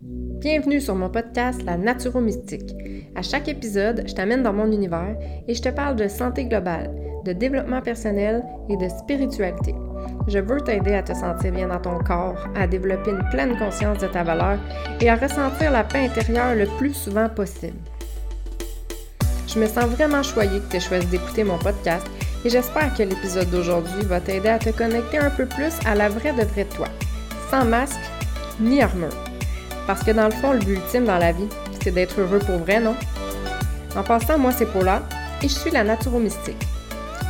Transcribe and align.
Bienvenue 0.00 0.80
sur 0.80 0.94
mon 0.94 1.10
podcast 1.10 1.60
La 1.64 1.76
Naturo-Mystique. 1.76 2.72
À 3.16 3.22
chaque 3.22 3.48
épisode, 3.48 4.04
je 4.06 4.14
t'amène 4.14 4.44
dans 4.44 4.52
mon 4.52 4.70
univers 4.70 5.16
et 5.48 5.54
je 5.54 5.60
te 5.60 5.70
parle 5.70 5.96
de 5.96 6.06
santé 6.06 6.44
globale, 6.44 6.94
de 7.24 7.32
développement 7.32 7.82
personnel 7.82 8.44
et 8.68 8.76
de 8.76 8.88
spiritualité. 8.88 9.74
Je 10.28 10.38
veux 10.38 10.60
t'aider 10.60 10.94
à 10.94 11.02
te 11.02 11.12
sentir 11.14 11.50
bien 11.50 11.66
dans 11.66 11.80
ton 11.80 11.98
corps, 11.98 12.46
à 12.54 12.68
développer 12.68 13.10
une 13.10 13.28
pleine 13.30 13.58
conscience 13.58 13.98
de 13.98 14.06
ta 14.06 14.22
valeur 14.22 14.60
et 15.00 15.10
à 15.10 15.16
ressentir 15.16 15.72
la 15.72 15.82
paix 15.82 16.06
intérieure 16.06 16.54
le 16.54 16.66
plus 16.78 16.94
souvent 16.94 17.28
possible. 17.28 17.76
Je 19.48 19.58
me 19.58 19.66
sens 19.66 19.86
vraiment 19.86 20.22
choyée 20.22 20.60
que 20.60 20.70
tu 20.70 20.76
aies 20.76 20.80
choisi 20.80 21.06
d'écouter 21.08 21.42
mon 21.42 21.58
podcast 21.58 22.06
et 22.44 22.50
j'espère 22.50 22.94
que 22.94 23.02
l'épisode 23.02 23.50
d'aujourd'hui 23.50 24.02
va 24.04 24.20
t'aider 24.20 24.50
à 24.50 24.60
te 24.60 24.70
connecter 24.70 25.18
un 25.18 25.30
peu 25.30 25.46
plus 25.46 25.74
à 25.84 25.96
la 25.96 26.08
vraie 26.08 26.34
de 26.34 26.44
vraie 26.44 26.66
toi, 26.66 26.86
sans 27.50 27.64
masque 27.64 27.98
ni 28.60 28.80
armure. 28.80 29.27
Parce 29.88 30.04
que 30.04 30.10
dans 30.10 30.26
le 30.26 30.32
fond, 30.32 30.52
le 30.52 30.58
but 30.58 30.74
ultime 30.74 31.06
dans 31.06 31.16
la 31.16 31.32
vie, 31.32 31.48
c'est 31.82 31.90
d'être 31.90 32.20
heureux 32.20 32.40
pour 32.40 32.58
vrai, 32.58 32.78
non? 32.78 32.94
En 33.96 34.02
passant, 34.02 34.38
moi, 34.38 34.52
c'est 34.52 34.70
Paula 34.70 35.02
et 35.42 35.48
je 35.48 35.54
suis 35.54 35.70
la 35.70 35.82
Naturo-Mystique. 35.82 36.62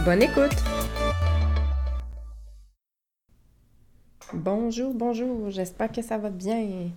Bonne 0.05 0.25
écoute! 0.25 0.57
Bonjour, 4.35 4.93
bonjour, 4.93 5.51
j'espère 5.51 5.93
que 5.93 6.03
ça 6.03 6.19
va 6.19 6.31
bien. 6.31 6.91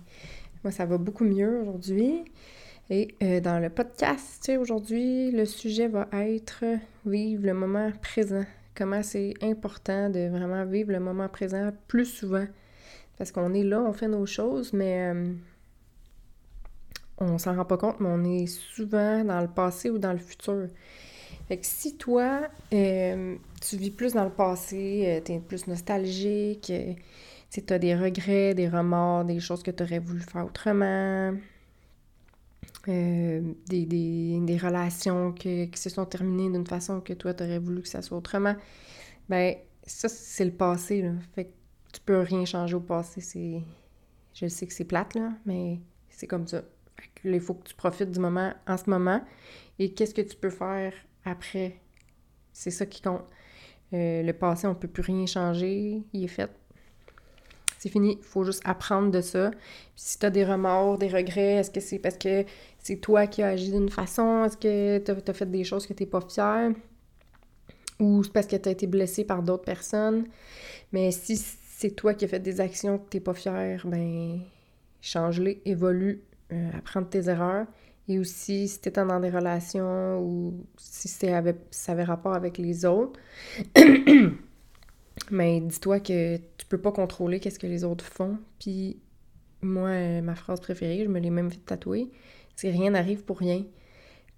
Moi, 0.64 0.72
ça 0.72 0.84
va 0.84 0.98
beaucoup 0.98 1.22
mieux 1.22 1.60
aujourd'hui. 1.60 2.24
Et 2.90 3.14
euh, 3.22 3.38
dans 3.38 3.60
le 3.60 3.70
podcast, 3.70 4.50
aujourd'hui, 4.58 5.30
le 5.30 5.44
sujet 5.44 5.86
va 5.86 6.08
être 6.12 6.64
vivre 7.06 7.46
le 7.46 7.54
moment 7.54 7.92
présent. 8.02 8.44
Comment 8.74 9.04
c'est 9.04 9.34
important 9.40 10.10
de 10.10 10.28
vraiment 10.28 10.64
vivre 10.64 10.90
le 10.90 10.98
moment 10.98 11.28
présent 11.28 11.70
plus 11.86 12.06
souvent. 12.06 12.46
Parce 13.16 13.30
qu'on 13.30 13.54
est 13.54 13.62
là, 13.62 13.80
on 13.80 13.92
fait 13.92 14.08
nos 14.08 14.26
choses, 14.26 14.72
mais 14.72 15.12
euh, 15.14 15.32
on 17.18 17.38
s'en 17.38 17.54
rend 17.54 17.64
pas 17.64 17.76
compte, 17.76 18.00
mais 18.00 18.08
on 18.08 18.24
est 18.24 18.46
souvent 18.46 19.24
dans 19.24 19.40
le 19.40 19.48
passé 19.48 19.90
ou 19.90 19.98
dans 19.98 20.12
le 20.12 20.18
futur. 20.18 20.68
Fait 21.48 21.58
que 21.58 21.66
si 21.66 21.96
toi, 21.96 22.48
euh, 22.72 23.36
tu 23.60 23.76
vis 23.76 23.90
plus 23.90 24.14
dans 24.14 24.24
le 24.24 24.30
passé, 24.30 25.04
euh, 25.06 25.20
tu 25.24 25.32
es 25.32 25.40
plus 25.40 25.66
nostalgique, 25.66 26.70
euh, 26.70 26.94
tu 27.50 27.62
as 27.72 27.78
des 27.78 27.94
regrets, 27.94 28.54
des 28.54 28.68
remords, 28.68 29.24
des 29.24 29.40
choses 29.40 29.62
que 29.62 29.70
tu 29.70 29.82
aurais 29.82 29.98
voulu 29.98 30.20
faire 30.20 30.46
autrement, 30.46 31.34
des, 32.86 33.42
des, 33.68 34.58
relations 34.60 35.32
qui 35.32 35.70
se 35.74 35.90
sont 35.90 36.04
terminées 36.04 36.50
d'une 36.50 36.66
façon 36.66 37.00
que 37.00 37.12
toi, 37.12 37.34
tu 37.34 37.44
aurais 37.44 37.58
voulu 37.58 37.82
que 37.82 37.88
ça 37.88 38.02
soit 38.02 38.18
autrement, 38.18 38.56
ben 39.28 39.54
ça, 39.84 40.08
c'est 40.08 40.44
le 40.44 40.52
passé, 40.52 41.02
là. 41.02 41.12
Fait 41.34 41.44
que 41.44 41.50
tu 41.92 42.00
peux 42.00 42.20
rien 42.20 42.44
changer 42.44 42.74
au 42.74 42.80
passé. 42.80 43.62
Je 44.34 44.46
sais 44.46 44.66
que 44.66 44.72
c'est 44.72 44.84
plate, 44.84 45.14
là, 45.14 45.32
mais 45.44 45.78
c'est 46.08 46.26
comme 46.26 46.46
ça 46.46 46.62
il 47.24 47.40
faut 47.40 47.54
que 47.54 47.68
tu 47.68 47.74
profites 47.74 48.10
du 48.10 48.18
moment 48.18 48.52
en 48.66 48.76
ce 48.76 48.88
moment 48.90 49.22
et 49.78 49.92
qu'est-ce 49.92 50.14
que 50.14 50.22
tu 50.22 50.36
peux 50.36 50.50
faire 50.50 50.92
après? 51.24 51.76
C'est 52.52 52.70
ça 52.70 52.86
qui 52.86 53.00
compte. 53.00 53.24
Euh, 53.92 54.22
le 54.22 54.32
passé, 54.32 54.66
on 54.66 54.70
ne 54.70 54.74
peut 54.74 54.88
plus 54.88 55.02
rien 55.02 55.26
changer. 55.26 56.02
Il 56.12 56.24
est 56.24 56.28
fait. 56.28 56.50
C'est 57.78 57.88
fini. 57.88 58.18
Il 58.20 58.24
faut 58.24 58.44
juste 58.44 58.62
apprendre 58.64 59.10
de 59.10 59.20
ça. 59.20 59.50
si 59.96 60.18
tu 60.18 60.26
as 60.26 60.30
des 60.30 60.44
remords, 60.44 60.98
des 60.98 61.08
regrets, 61.08 61.54
est-ce 61.54 61.70
que 61.70 61.80
c'est 61.80 61.98
parce 61.98 62.16
que 62.16 62.44
c'est 62.78 62.96
toi 62.96 63.26
qui 63.26 63.42
as 63.42 63.48
agi 63.48 63.72
d'une 63.72 63.88
façon? 63.88 64.44
Est-ce 64.44 64.56
que 64.56 64.98
tu 64.98 65.10
as, 65.10 65.34
fait 65.34 65.50
des 65.50 65.64
choses 65.64 65.86
que 65.86 65.92
tu 65.92 66.02
n'es 66.02 66.08
pas 66.08 66.20
fier? 66.20 66.70
Ou 67.98 68.22
c'est 68.22 68.32
parce 68.32 68.46
que 68.46 68.56
tu 68.56 68.68
as 68.68 68.72
été 68.72 68.86
blessé 68.86 69.24
par 69.24 69.42
d'autres 69.42 69.64
personnes? 69.64 70.26
Mais 70.92 71.10
si 71.10 71.36
c'est 71.36 71.90
toi 71.90 72.14
qui 72.14 72.24
as 72.24 72.28
fait 72.28 72.40
des 72.40 72.60
actions 72.60 72.98
que 72.98 73.10
tu 73.10 73.16
n'es 73.16 73.20
pas 73.22 73.34
fier, 73.34 73.82
ben 73.84 74.40
change-les, 75.00 75.60
évolue, 75.64 76.22
euh, 76.52 76.70
apprendre 76.76 77.08
tes 77.08 77.28
erreurs. 77.28 77.66
Et 78.08 78.18
aussi, 78.18 78.68
si 78.68 78.80
tu 78.80 78.90
dans 78.90 79.20
des 79.20 79.30
relations 79.30 80.20
ou 80.20 80.66
si 80.76 81.08
ça 81.08 81.38
avait 81.38 82.04
rapport 82.04 82.34
avec 82.34 82.58
les 82.58 82.84
autres, 82.84 83.18
mais 85.30 85.60
dis-toi 85.60 86.00
que 86.00 86.36
tu 86.36 86.66
peux 86.68 86.78
pas 86.78 86.90
contrôler 86.92 87.38
qu'est-ce 87.38 87.60
que 87.60 87.66
les 87.66 87.84
autres 87.84 88.04
font. 88.04 88.38
Puis 88.58 89.00
moi, 89.62 89.88
euh, 89.90 90.20
ma 90.20 90.34
phrase 90.34 90.60
préférée, 90.60 91.04
je 91.04 91.08
me 91.08 91.20
l'ai 91.20 91.30
même 91.30 91.50
fait 91.50 91.58
tatouer, 91.58 92.10
c'est 92.56 92.70
rien 92.70 92.90
n'arrive 92.90 93.24
pour 93.24 93.38
rien. 93.38 93.64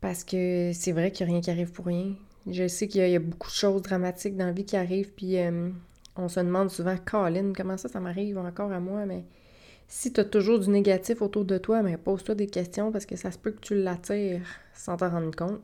Parce 0.00 0.24
que 0.24 0.72
c'est 0.74 0.92
vrai 0.92 1.10
qu'il 1.10 1.26
n'y 1.26 1.32
a 1.32 1.34
rien 1.34 1.40
qui 1.40 1.50
arrive 1.50 1.72
pour 1.72 1.86
rien. 1.86 2.14
Je 2.46 2.68
sais 2.68 2.88
qu'il 2.88 3.08
y, 3.08 3.16
a 3.16 3.18
beaucoup 3.18 3.48
de 3.48 3.54
choses 3.54 3.80
dramatiques 3.80 4.36
dans 4.36 4.44
la 4.44 4.52
vie 4.52 4.66
qui 4.66 4.76
arrivent, 4.76 5.12
puis 5.14 5.38
euh, 5.38 5.70
on 6.16 6.28
se 6.28 6.40
demande 6.40 6.70
souvent, 6.70 6.96
Colin, 7.02 7.52
comment 7.56 7.78
ça, 7.78 7.88
ça 7.88 8.00
m'arrive 8.00 8.36
encore 8.36 8.70
à 8.70 8.80
moi? 8.80 9.06
Mais 9.06 9.24
si 9.96 10.12
tu 10.12 10.20
as 10.20 10.24
toujours 10.24 10.58
du 10.58 10.70
négatif 10.70 11.22
autour 11.22 11.44
de 11.44 11.56
toi, 11.56 11.80
mais 11.80 11.96
pose-toi 11.96 12.34
des 12.34 12.48
questions 12.48 12.90
parce 12.90 13.06
que 13.06 13.14
ça 13.14 13.30
se 13.30 13.38
peut 13.38 13.52
que 13.52 13.60
tu 13.60 13.76
l'attires 13.76 14.44
sans 14.74 14.96
t'en 14.96 15.08
rendre 15.08 15.30
compte. 15.36 15.60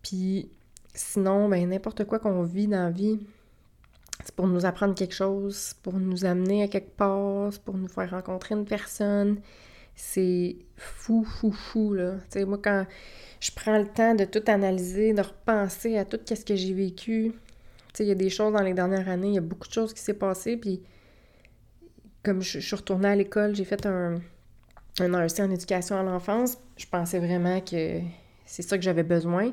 Puis 0.00 0.48
sinon, 0.94 1.48
ben 1.48 1.68
n'importe 1.68 2.04
quoi 2.04 2.20
qu'on 2.20 2.44
vit 2.44 2.68
dans 2.68 2.84
la 2.84 2.90
vie, 2.90 3.18
c'est 4.24 4.32
pour 4.32 4.46
nous 4.46 4.64
apprendre 4.64 4.94
quelque 4.94 5.12
chose, 5.12 5.74
pour 5.82 5.94
nous 5.94 6.24
amener 6.24 6.62
à 6.62 6.68
quelque 6.68 6.96
part, 6.96 7.50
pour 7.64 7.76
nous 7.76 7.88
faire 7.88 8.12
rencontrer 8.12 8.54
une 8.54 8.64
personne. 8.64 9.40
C'est 9.96 10.54
fou, 10.76 11.24
fou, 11.24 11.50
fou, 11.50 11.94
là. 11.94 12.12
Tu 12.30 12.38
sais, 12.38 12.44
moi, 12.44 12.60
quand 12.62 12.86
je 13.40 13.50
prends 13.50 13.76
le 13.76 13.88
temps 13.88 14.14
de 14.14 14.24
tout 14.24 14.44
analyser, 14.46 15.14
de 15.14 15.22
repenser 15.22 15.98
à 15.98 16.04
tout 16.04 16.20
ce 16.24 16.44
que 16.44 16.54
j'ai 16.54 16.74
vécu, 16.74 17.32
tu 17.32 17.92
sais, 17.92 18.04
il 18.04 18.08
y 18.08 18.12
a 18.12 18.14
des 18.14 18.30
choses 18.30 18.52
dans 18.52 18.62
les 18.62 18.72
dernières 18.72 19.08
années, 19.08 19.30
il 19.30 19.34
y 19.34 19.38
a 19.38 19.40
beaucoup 19.40 19.66
de 19.66 19.72
choses 19.72 19.92
qui 19.92 20.00
s'est 20.00 20.14
passé, 20.14 20.56
puis 20.56 20.80
comme 22.26 22.42
je, 22.42 22.58
suis 22.58 22.74
retournée 22.74 23.08
à 23.08 23.14
l'école, 23.14 23.54
j'ai 23.54 23.64
fait 23.64 23.86
un, 23.86 24.16
un 24.98 25.14
en 25.14 25.50
éducation 25.50 25.96
à 25.96 26.02
l'enfance. 26.02 26.58
Je 26.76 26.86
pensais 26.86 27.20
vraiment 27.20 27.60
que 27.60 28.00
c'est 28.44 28.62
ça 28.62 28.76
que 28.76 28.82
j'avais 28.82 29.04
besoin. 29.04 29.52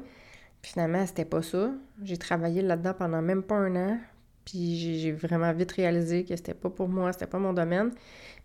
Puis 0.64 0.72
finalement, 0.72 1.06
c'était 1.06 1.24
pas 1.24 1.44
ça. 1.44 1.72
J'ai 2.02 2.18
travaillé 2.18 2.64
là-dedans 2.64 2.96
pendant 2.98 3.22
même 3.22 3.44
pas 3.44 3.56
un 3.56 3.76
an. 3.76 4.00
Puis 4.44 5.00
j'ai 5.00 5.12
vraiment 5.12 5.54
vite 5.54 5.72
réalisé 5.74 6.26
que 6.26 6.36
c'était 6.36 6.56
pas 6.56 6.72
pour 6.72 6.90
moi, 6.90 7.14
c'était 7.14 7.28
pas 7.28 7.38
mon 7.38 7.54
domaine. 7.54 7.92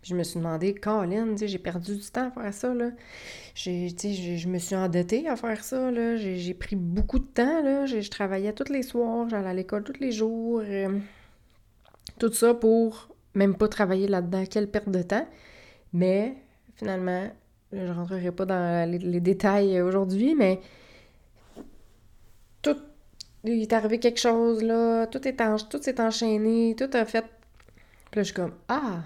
Puis 0.01 0.11
je 0.11 0.15
me 0.15 0.21
suis 0.21 0.39
demandé, 0.39 0.75
Colin, 0.75 1.35
j'ai 1.35 1.57
perdu 1.57 1.97
du 1.97 2.07
temps 2.11 2.27
à 2.27 2.31
faire 2.31 2.53
ça, 2.53 2.73
là. 2.73 2.91
Je 3.55 4.47
me 4.47 4.59
suis 4.59 4.75
endettée 4.75 5.27
à 5.27 5.35
faire 5.37 5.63
ça, 5.63 5.89
là. 5.89 6.17
J'ai 6.17 6.53
pris 6.53 6.75
beaucoup 6.75 7.19
de 7.19 7.25
temps, 7.25 7.63
là. 7.63 7.87
Je 7.87 8.09
travaillais 8.09 8.53
tous 8.53 8.71
les 8.71 8.83
soirs, 8.83 9.27
j'allais 9.27 9.49
à 9.49 9.53
l'école 9.53 9.83
tous 9.83 9.99
les 9.99 10.11
jours. 10.11 10.61
Euh, 10.63 10.99
tout 12.19 12.31
ça 12.31 12.53
pour 12.53 13.08
même 13.33 13.55
pas 13.55 13.67
travailler 13.67 14.07
là-dedans. 14.07 14.43
Quelle 14.49 14.69
perte 14.69 14.89
de 14.89 15.01
temps. 15.01 15.27
Mais 15.93 16.35
finalement, 16.75 17.29
je 17.71 17.91
rentrerai 17.91 18.31
pas 18.31 18.45
dans 18.45 18.89
les, 18.89 19.19
détails 19.19 19.81
aujourd'hui, 19.81 20.35
mais 20.35 20.59
tout 22.61 22.77
il 23.45 23.61
est 23.61 23.73
arrivé 23.73 23.99
quelque 23.99 24.19
chose 24.19 24.61
là, 24.63 25.07
tout 25.07 25.25
est 25.27 25.37
tout 25.69 25.81
s'est 25.81 26.01
enchaîné, 26.01 26.75
tout 26.77 26.89
a 26.93 27.05
fait. 27.05 27.25
Puis 28.11 28.17
là, 28.17 28.23
je 28.23 28.23
suis 28.23 28.33
comme 28.33 28.53
ah, 28.67 29.03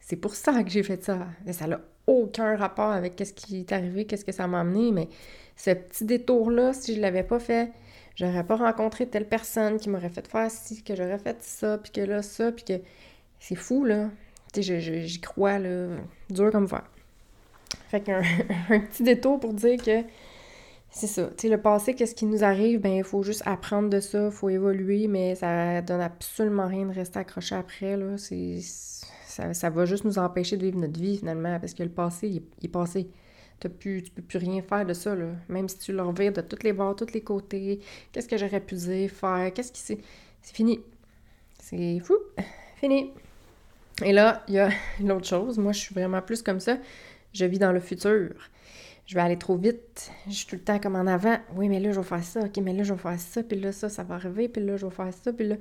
c'est 0.00 0.16
pour 0.16 0.34
ça 0.34 0.62
que 0.62 0.70
j'ai 0.70 0.82
fait 0.82 1.02
ça. 1.02 1.26
Mais 1.44 1.52
ça 1.52 1.66
n'a 1.66 1.80
aucun 2.06 2.56
rapport 2.56 2.90
avec 2.90 3.20
ce 3.24 3.32
qui 3.32 3.60
est 3.60 3.72
arrivé, 3.72 4.04
qu'est-ce 4.04 4.24
que 4.24 4.32
ça 4.32 4.46
m'a 4.46 4.60
amené, 4.60 4.92
mais 4.92 5.08
ce 5.56 5.70
petit 5.70 6.04
détour 6.04 6.50
là, 6.50 6.72
si 6.72 6.94
je 6.94 7.00
l'avais 7.00 7.22
pas 7.22 7.38
fait, 7.38 7.70
j'aurais 8.16 8.44
pas 8.44 8.56
rencontré 8.56 9.06
telle 9.06 9.28
personne 9.28 9.78
qui 9.78 9.88
m'aurait 9.88 10.10
fait 10.10 10.26
faire 10.26 10.50
ci, 10.50 10.82
que 10.82 10.94
j'aurais 10.94 11.18
fait 11.18 11.42
ça, 11.42 11.78
puis 11.78 11.92
que 11.92 12.00
là 12.00 12.22
ça, 12.22 12.52
puis 12.52 12.64
que 12.64 12.80
c'est 13.42 13.56
fou, 13.56 13.84
là. 13.84 14.08
Tu 14.52 14.62
sais, 14.62 14.80
j'y 14.80 15.20
crois, 15.20 15.58
là, 15.58 15.96
dur 16.30 16.52
comme 16.52 16.68
fer. 16.68 16.84
Fait 17.88 18.00
qu'un 18.00 18.22
un 18.70 18.80
petit 18.80 19.02
détour 19.02 19.40
pour 19.40 19.52
dire 19.52 19.82
que 19.82 20.04
c'est 20.90 21.08
ça. 21.08 21.26
Tu 21.26 21.32
sais, 21.38 21.48
le 21.48 21.60
passé, 21.60 21.94
qu'est-ce 21.94 22.14
qui 22.14 22.24
nous 22.24 22.44
arrive? 22.44 22.80
Ben, 22.80 22.92
il 22.92 23.04
faut 23.04 23.24
juste 23.24 23.42
apprendre 23.44 23.90
de 23.90 23.98
ça, 23.98 24.26
il 24.26 24.30
faut 24.30 24.48
évoluer, 24.48 25.08
mais 25.08 25.34
ça 25.34 25.82
donne 25.82 26.02
absolument 26.02 26.68
rien 26.68 26.86
de 26.86 26.94
rester 26.94 27.18
accroché 27.18 27.56
après, 27.56 27.96
là. 27.96 28.16
C'est... 28.16 28.60
Ça, 28.60 29.54
ça, 29.54 29.70
va 29.70 29.86
juste 29.86 30.04
nous 30.04 30.18
empêcher 30.18 30.56
de 30.58 30.66
vivre 30.66 30.78
notre 30.78 31.00
vie, 31.00 31.16
finalement, 31.16 31.58
parce 31.58 31.74
que 31.74 31.82
le 31.82 31.88
passé, 31.88 32.28
il, 32.28 32.42
est 32.62 32.68
passé. 32.68 33.08
T'as 33.58 33.70
plus, 33.70 34.02
tu 34.02 34.10
peux 34.10 34.22
plus 34.22 34.38
rien 34.38 34.62
faire 34.62 34.84
de 34.86 34.92
ça, 34.92 35.16
là. 35.16 35.30
Même 35.48 35.68
si 35.68 35.78
tu 35.78 35.92
le 35.92 36.02
revires 36.02 36.32
de 36.34 36.42
toutes 36.42 36.62
les 36.62 36.74
bords, 36.74 36.94
tous 36.94 37.12
les 37.12 37.22
côtés, 37.22 37.80
qu'est-ce 38.12 38.28
que 38.28 38.36
j'aurais 38.36 38.60
pu 38.60 38.76
dire, 38.76 39.10
faire, 39.10 39.52
qu'est-ce 39.52 39.72
qui 39.72 39.80
c'est... 39.80 39.98
C'est 40.42 40.54
fini. 40.54 40.80
C'est 41.58 41.98
fou. 42.00 42.16
Fini. 42.76 43.12
Et 44.02 44.12
là, 44.12 44.42
il 44.48 44.54
y 44.54 44.58
a 44.58 44.70
une 45.00 45.12
autre 45.12 45.26
chose. 45.26 45.58
Moi, 45.58 45.72
je 45.72 45.80
suis 45.80 45.94
vraiment 45.94 46.22
plus 46.22 46.42
comme 46.42 46.60
ça. 46.60 46.78
Je 47.32 47.44
vis 47.44 47.58
dans 47.58 47.72
le 47.72 47.80
futur. 47.80 48.30
Je 49.06 49.14
vais 49.14 49.20
aller 49.20 49.38
trop 49.38 49.56
vite. 49.56 50.10
Je 50.26 50.32
suis 50.32 50.46
tout 50.46 50.56
le 50.56 50.62
temps 50.62 50.78
comme 50.78 50.96
en 50.96 51.06
avant. 51.06 51.36
Oui, 51.54 51.68
mais 51.68 51.80
là, 51.80 51.92
je 51.92 52.00
vais 52.00 52.06
faire 52.06 52.22
ça. 52.22 52.40
OK, 52.40 52.56
mais 52.58 52.72
là, 52.72 52.82
je 52.82 52.92
vais 52.92 53.00
faire 53.00 53.18
ça. 53.18 53.42
Puis 53.42 53.60
là, 53.60 53.72
ça, 53.72 53.88
ça 53.88 54.02
va 54.04 54.16
arriver. 54.16 54.48
Puis 54.48 54.64
là, 54.64 54.76
je 54.76 54.86
vais 54.86 54.92
faire 54.92 55.12
ça. 55.12 55.32
Puis 55.32 55.48
là... 55.48 55.56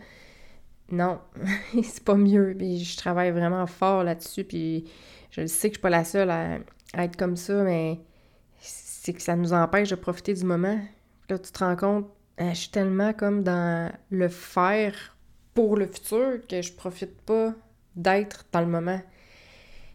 Non, 0.91 1.19
c'est 1.83 2.03
pas 2.03 2.15
mieux. 2.15 2.53
Puis 2.57 2.83
je 2.83 2.97
travaille 2.97 3.31
vraiment 3.31 3.65
fort 3.65 4.03
là-dessus. 4.03 4.43
Puis 4.43 4.85
je 5.31 5.45
sais 5.47 5.69
que 5.69 5.75
je 5.75 5.79
suis 5.79 5.81
pas 5.81 5.89
la 5.89 6.03
seule 6.03 6.29
à, 6.29 6.59
être 6.97 7.15
comme 7.15 7.37
ça, 7.37 7.63
mais 7.63 7.99
c'est 8.59 9.13
que 9.13 9.21
ça 9.21 9.35
nous 9.35 9.53
empêche 9.53 9.89
de 9.89 9.95
profiter 9.95 10.33
du 10.33 10.43
moment. 10.43 10.79
Là, 11.29 11.39
tu 11.39 11.51
te 11.51 11.59
rends 11.59 11.77
compte, 11.77 12.07
hein, 12.37 12.49
je 12.49 12.59
suis 12.59 12.69
tellement 12.69 13.13
comme 13.13 13.43
dans 13.43 13.91
le 14.09 14.27
faire 14.27 15.15
pour 15.53 15.77
le 15.77 15.87
futur 15.87 16.45
que 16.47 16.61
je 16.61 16.73
profite 16.73 17.19
pas 17.21 17.53
d'être 17.95 18.45
dans 18.51 18.61
le 18.61 18.67
moment. 18.67 19.01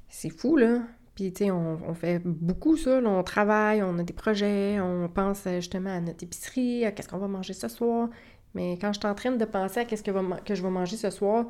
C'est 0.08 0.30
fou, 0.30 0.56
là. 0.56 0.80
Puis, 1.14 1.32
tu 1.32 1.44
sais, 1.44 1.50
on, 1.50 1.94
fait 1.94 2.18
beaucoup 2.18 2.76
ça. 2.76 3.00
on 3.02 3.22
travaille, 3.22 3.82
on 3.82 3.98
a 3.98 4.02
des 4.02 4.12
projets, 4.12 4.78
on 4.80 5.08
pense 5.08 5.44
justement 5.44 5.90
à 5.90 6.00
notre 6.00 6.22
épicerie, 6.22 6.84
à 6.84 6.92
qu'est-ce 6.92 7.08
qu'on 7.08 7.16
va 7.16 7.26
manger 7.26 7.54
ce 7.54 7.68
soir. 7.68 8.10
Mais 8.54 8.78
quand 8.78 8.92
je 8.92 9.00
suis 9.00 9.08
en 9.08 9.14
train 9.14 9.32
de 9.32 9.44
penser 9.46 9.80
à 9.80 9.84
qu'est-ce 9.86 10.02
que, 10.02 10.12
je 10.54 10.62
vais 10.62 10.70
manger 10.70 10.96
ce 10.96 11.08
soir, 11.08 11.46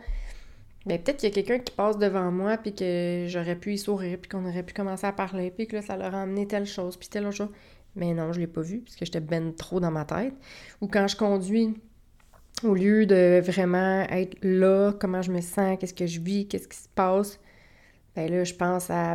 ben 0.87 1.03
peut-être 1.03 1.19
qu'il 1.19 1.29
y 1.29 1.33
a 1.33 1.35
quelqu'un 1.35 1.59
qui 1.59 1.73
passe 1.73 1.99
devant 1.99 2.31
moi, 2.31 2.57
puis 2.59 2.75
que 2.75 3.27
j'aurais 3.29 3.57
pu 3.57 3.75
y 3.75 3.79
sourire, 3.79 4.19
puis 4.21 4.29
qu'on 4.29 4.45
aurait 4.47 4.63
pu 4.63 4.73
commencer 4.73 5.07
à 5.07 5.13
parler, 5.13 5.51
puis 5.51 5.67
que 5.67 5.77
là, 5.77 5.83
ça 5.83 5.97
leur 5.97 6.15
a 6.15 6.23
amené 6.23 6.47
telle 6.47 6.67
chose, 6.67 6.97
puis 6.97 7.09
telle 7.09 7.27
autre 7.27 7.37
chose. 7.37 7.51
Mais 7.97 8.15
non, 8.15 8.33
je 8.33 8.39
l'ai 8.39 8.47
pas 8.47 8.61
vu, 8.61 8.81
puisque 8.81 9.05
j'étais 9.05 9.21
ben 9.21 9.53
trop 9.55 9.81
dans 9.81 9.91
ma 9.91 10.05
tête. 10.05 10.35
Ou 10.81 10.87
quand 10.87 11.09
je 11.09 11.17
conduis, 11.17 11.75
au 12.65 12.75
lieu 12.75 13.07
de 13.07 13.41
vraiment 13.41 14.03
être 14.11 14.37
là, 14.43 14.93
comment 14.99 15.23
je 15.23 15.31
me 15.31 15.41
sens, 15.41 15.79
qu'est-ce 15.79 15.95
que 15.95 16.07
je 16.07 16.21
vis, 16.21 16.49
qu'est-ce 16.49 16.69
qui 16.69 16.79
se 16.79 16.89
passe, 16.95 17.39
ben 18.15 18.31
là, 18.31 18.45
je 18.45 18.55
pense 18.55 18.89
à 18.91 19.15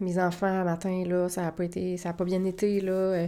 mes 0.00 0.18
enfants 0.18 0.64
matin, 0.64 1.04
là, 1.06 1.28
ça 1.28 1.46
a 1.46 1.52
pas 1.52 1.64
été, 1.64 1.96
ça 1.96 2.12
pas 2.12 2.24
bien 2.24 2.44
été, 2.44 2.80
là. 2.80 2.92
Euh, 2.92 3.26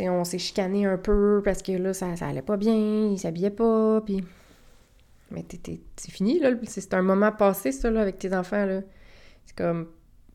on 0.00 0.24
s'est 0.24 0.38
chicané 0.38 0.86
un 0.86 0.98
peu 0.98 1.40
parce 1.44 1.62
que 1.62 1.70
là, 1.70 1.94
ça, 1.94 2.16
ça 2.16 2.26
allait 2.26 2.42
pas 2.42 2.56
bien, 2.56 2.74
ils 2.74 3.18
s'habillaient 3.18 3.50
pas, 3.50 4.00
puis... 4.04 4.24
Mais 5.30 5.44
c'est 5.96 6.10
fini, 6.10 6.38
là. 6.40 6.50
C'est 6.64 6.94
un 6.94 7.02
moment 7.02 7.32
passé, 7.32 7.72
ça, 7.72 7.90
là, 7.90 8.00
avec 8.02 8.18
tes 8.18 8.34
enfants, 8.34 8.66
là. 8.66 8.80
C'est 9.46 9.56
comme... 9.56 9.88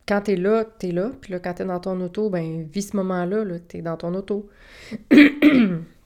Quand 0.07 0.21
t'es 0.21 0.35
là, 0.35 0.65
t'es 0.65 0.91
là. 0.91 1.11
Puis 1.21 1.31
là, 1.31 1.39
quand 1.39 1.53
t'es 1.53 1.65
dans 1.65 1.79
ton 1.79 1.99
auto, 2.01 2.29
ben, 2.29 2.63
vis 2.63 2.89
ce 2.89 2.97
moment-là, 2.97 3.43
là. 3.43 3.59
T'es 3.59 3.81
dans 3.81 3.95
ton 3.97 4.13
auto. 4.15 4.49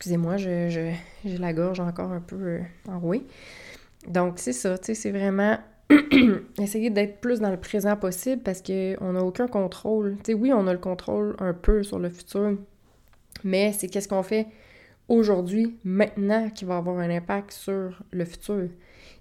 Excusez-moi, 0.00 0.38
j'ai 0.38 0.96
la 1.24 1.52
gorge 1.52 1.78
encore 1.78 2.10
un 2.10 2.22
peu 2.22 2.36
euh, 2.36 2.60
enrouée. 2.88 3.26
Donc, 4.08 4.38
c'est 4.38 4.54
ça, 4.54 4.76
c'est 4.80 5.10
vraiment 5.10 5.58
essayer 6.58 6.88
d'être 6.88 7.20
plus 7.20 7.40
dans 7.40 7.50
le 7.50 7.58
présent 7.58 7.94
possible 7.98 8.40
parce 8.42 8.62
qu'on 8.62 9.12
n'a 9.12 9.22
aucun 9.22 9.46
contrôle. 9.46 10.16
Tu 10.24 10.32
sais, 10.32 10.34
oui, 10.34 10.54
on 10.54 10.66
a 10.68 10.72
le 10.72 10.78
contrôle 10.78 11.36
un 11.38 11.52
peu 11.52 11.82
sur 11.82 11.98
le 11.98 12.08
futur, 12.08 12.56
mais 13.44 13.74
c'est 13.74 13.88
qu'est-ce 13.88 14.08
qu'on 14.08 14.22
fait 14.22 14.46
aujourd'hui, 15.08 15.76
maintenant, 15.84 16.48
qui 16.48 16.64
va 16.64 16.78
avoir 16.78 16.98
un 16.98 17.10
impact 17.10 17.52
sur 17.52 18.02
le 18.10 18.24
futur. 18.24 18.70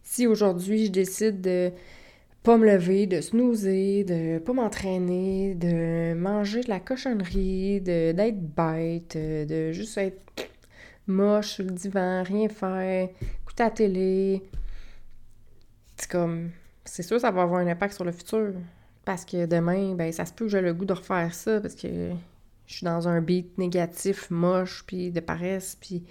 Si 0.01 0.27
aujourd'hui, 0.27 0.85
je 0.85 0.91
décide 0.91 1.41
de 1.41 1.73
pas 2.41 2.55
me 2.55 2.65
lever, 2.65 3.05
de 3.05 3.19
snoozer, 3.19 4.05
de 4.05 4.39
pas 4.39 4.53
m'entraîner, 4.53 5.55
de 5.55 6.13
manger 6.13 6.61
de 6.61 6.69
la 6.69 6.79
cochonnerie, 6.79 7.81
d'être 7.81 8.39
bête, 8.39 9.17
de 9.17 9.73
juste 9.73 9.97
être 9.97 10.21
moche 11.09 11.47
sur 11.47 11.63
le 11.65 11.71
divan, 11.71 12.23
rien 12.23 12.49
faire, 12.49 13.09
écouter 13.41 13.63
la 13.63 13.71
télé. 13.71 14.43
C'est 15.97 16.09
comme. 16.09 16.51
C'est 16.85 17.03
sûr, 17.03 17.19
ça 17.19 17.31
va 17.31 17.43
avoir 17.43 17.59
un 17.59 17.67
impact 17.67 17.93
sur 17.93 18.05
le 18.05 18.11
futur. 18.11 18.53
Parce 19.05 19.25
que 19.25 19.45
demain, 19.45 19.95
ben, 19.95 20.11
ça 20.11 20.25
se 20.25 20.33
peut 20.33 20.45
que 20.45 20.51
j'ai 20.51 20.61
le 20.61 20.73
goût 20.73 20.85
de 20.85 20.93
refaire 20.93 21.33
ça 21.33 21.59
parce 21.59 21.75
que 21.75 22.11
je 22.67 22.73
suis 22.75 22.85
dans 22.85 23.07
un 23.07 23.21
beat 23.21 23.57
négatif, 23.57 24.29
moche, 24.29 24.83
puis 24.85 25.09
de 25.09 25.19
paresse, 25.19 25.75
puis 25.79 26.03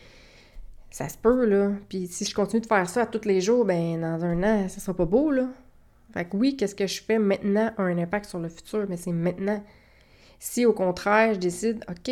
ça 0.91 1.09
se 1.09 1.17
peut, 1.17 1.47
là. 1.47 1.71
Puis 1.89 2.09
si 2.09 2.25
je 2.25 2.35
continue 2.35 2.61
de 2.61 2.67
faire 2.67 2.89
ça 2.89 3.07
tous 3.07 3.25
les 3.27 3.41
jours, 3.41 3.65
ben 3.65 4.01
dans 4.01 4.25
un 4.25 4.43
an, 4.43 4.69
ça 4.69 4.81
sera 4.81 4.95
pas 4.95 5.05
beau, 5.05 5.31
là. 5.31 5.49
Fait 6.13 6.25
que 6.25 6.37
oui, 6.37 6.57
qu'est-ce 6.57 6.75
que 6.75 6.87
je 6.87 7.03
fais 7.03 7.19
maintenant 7.19 7.73
a 7.77 7.83
un 7.83 7.99
impact 7.99 8.27
sur 8.27 8.41
le 8.41 8.49
futur, 8.49 8.87
mais 8.89 8.97
c'est 8.97 9.13
maintenant. 9.13 9.63
Si 10.41 10.67
au 10.67 10.73
contraire, 10.73 11.35
je 11.35 11.39
décide, 11.39 11.85
OK, 11.89 12.11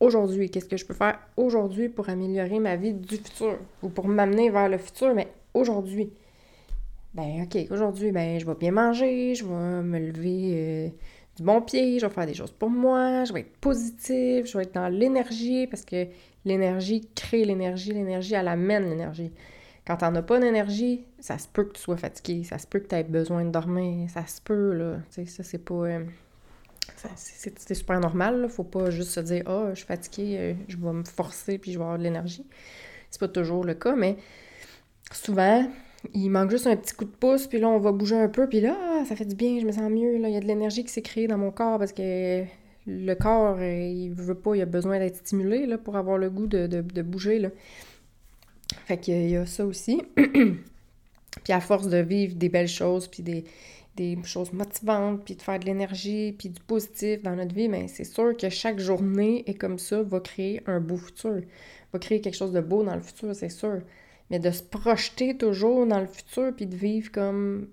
aujourd'hui, 0.00 0.50
qu'est-ce 0.50 0.68
que 0.68 0.76
je 0.76 0.84
peux 0.84 0.94
faire 0.94 1.18
aujourd'hui 1.36 1.88
pour 1.88 2.08
améliorer 2.08 2.58
ma 2.58 2.76
vie 2.76 2.94
du 2.94 3.16
futur? 3.16 3.58
Ou 3.82 3.88
pour 3.88 4.08
m'amener 4.08 4.50
vers 4.50 4.68
le 4.68 4.78
futur, 4.78 5.14
mais 5.14 5.28
aujourd'hui? 5.54 6.10
Ben, 7.14 7.42
OK, 7.42 7.66
aujourd'hui, 7.70 8.12
ben, 8.12 8.38
je 8.40 8.46
vais 8.46 8.54
bien 8.54 8.72
manger, 8.72 9.34
je 9.34 9.44
vais 9.44 9.82
me 9.82 9.98
lever 9.98 10.52
euh, 10.54 10.88
du 11.36 11.42
bon 11.42 11.60
pied, 11.60 11.98
je 11.98 12.06
vais 12.06 12.12
faire 12.12 12.26
des 12.26 12.34
choses 12.34 12.52
pour 12.52 12.70
moi, 12.70 13.24
je 13.24 13.32
vais 13.32 13.40
être 13.40 13.56
positive, 13.58 14.46
je 14.46 14.56
vais 14.56 14.64
être 14.64 14.74
dans 14.74 14.88
l'énergie 14.88 15.66
parce 15.66 15.84
que 15.84 16.06
l'énergie 16.44 17.08
crée 17.14 17.44
l'énergie, 17.44 17.92
l'énergie, 17.92 18.34
elle 18.34 18.48
amène 18.48 18.88
l'énergie. 18.88 19.32
Quand 19.86 19.96
t'en 19.96 20.14
as 20.14 20.22
pas 20.22 20.38
d'énergie, 20.38 21.04
ça 21.18 21.38
se 21.38 21.48
peut 21.48 21.64
que 21.64 21.72
tu 21.72 21.80
sois 21.80 21.96
fatigué, 21.96 22.44
ça 22.44 22.58
se 22.58 22.66
peut 22.66 22.78
que 22.78 22.86
tu 22.86 22.94
aies 22.94 23.02
besoin 23.02 23.44
de 23.44 23.50
dormir, 23.50 24.08
ça 24.10 24.26
se 24.26 24.40
peut, 24.40 24.72
là. 24.72 24.98
Tu 25.12 25.24
sais, 25.24 25.26
ça, 25.26 25.42
c'est 25.42 25.58
pas. 25.58 25.74
Euh, 25.74 26.04
c'est 27.16 27.74
super 27.74 28.00
normal. 28.00 28.42
Là. 28.42 28.48
Faut 28.48 28.64
pas 28.64 28.90
juste 28.90 29.10
se 29.10 29.20
dire 29.20 29.42
Ah, 29.46 29.70
je 29.70 29.76
suis 29.76 29.86
fatiguée, 29.86 30.36
euh, 30.38 30.54
je 30.68 30.76
vais 30.76 30.92
me 30.92 31.04
forcer 31.04 31.58
puis 31.58 31.72
je 31.72 31.78
vais 31.78 31.84
avoir 31.84 31.98
de 31.98 32.04
l'énergie. 32.04 32.46
C'est 33.10 33.20
pas 33.20 33.28
toujours 33.28 33.64
le 33.64 33.74
cas, 33.74 33.94
mais 33.96 34.16
souvent, 35.12 35.68
il 36.14 36.28
manque 36.30 36.50
juste 36.50 36.66
un 36.66 36.76
petit 36.76 36.94
coup 36.94 37.04
de 37.04 37.10
pouce, 37.10 37.46
puis 37.46 37.58
là, 37.58 37.68
on 37.68 37.78
va 37.78 37.92
bouger 37.92 38.16
un 38.16 38.28
peu, 38.28 38.48
puis 38.48 38.60
là, 38.60 38.76
ah, 38.80 39.04
ça 39.04 39.16
fait 39.16 39.24
du 39.24 39.34
bien, 39.34 39.58
je 39.60 39.66
me 39.66 39.72
sens 39.72 39.90
mieux. 39.90 40.16
Il 40.16 40.30
y 40.30 40.36
a 40.36 40.40
de 40.40 40.46
l'énergie 40.46 40.84
qui 40.84 40.92
s'est 40.92 41.02
créée 41.02 41.26
dans 41.26 41.38
mon 41.38 41.50
corps 41.50 41.78
parce 41.78 41.92
que 41.92 42.44
le 42.86 43.14
corps, 43.14 43.56
euh, 43.58 43.76
il 43.76 44.10
veut 44.12 44.34
pas, 44.34 44.54
il 44.54 44.62
a 44.62 44.66
besoin 44.66 44.98
d'être 44.98 45.16
stimulé 45.16 45.66
là, 45.66 45.78
pour 45.78 45.96
avoir 45.96 46.18
le 46.18 46.30
goût 46.30 46.46
de, 46.46 46.66
de 46.66 47.02
bouger. 47.02 47.38
Là. 47.38 47.50
Fait 48.86 48.98
qu'il 48.98 49.28
y 49.28 49.36
a 49.36 49.46
ça 49.46 49.66
aussi. 49.66 50.02
puis 51.44 51.52
à 51.52 51.60
force 51.60 51.88
de 51.88 51.98
vivre 51.98 52.34
des 52.34 52.48
belles 52.48 52.68
choses, 52.68 53.08
puis 53.08 53.22
des, 53.22 53.44
des 53.96 54.18
choses 54.24 54.52
motivantes, 54.52 55.24
puis 55.24 55.34
de 55.34 55.42
faire 55.42 55.58
de 55.58 55.66
l'énergie, 55.66 56.32
puis 56.32 56.48
du 56.48 56.60
positif 56.60 57.22
dans 57.22 57.34
notre 57.34 57.54
vie, 57.54 57.68
mais 57.68 57.88
c'est 57.88 58.04
sûr 58.04 58.36
que 58.36 58.48
chaque 58.48 58.78
journée 58.78 59.44
est 59.46 59.54
comme 59.54 59.78
ça 59.78 60.02
va 60.02 60.20
créer 60.20 60.62
un 60.66 60.80
beau 60.80 60.96
futur, 60.96 61.42
va 61.92 61.98
créer 61.98 62.20
quelque 62.20 62.36
chose 62.36 62.52
de 62.52 62.60
beau 62.60 62.82
dans 62.82 62.94
le 62.94 63.02
futur, 63.02 63.34
c'est 63.34 63.48
sûr. 63.48 63.80
Mais 64.30 64.38
de 64.38 64.50
se 64.50 64.62
projeter 64.62 65.36
toujours 65.36 65.86
dans 65.86 65.98
le 65.98 66.06
futur, 66.06 66.54
puis 66.54 66.66
de 66.66 66.76
vivre 66.76 67.10
comme... 67.10 67.68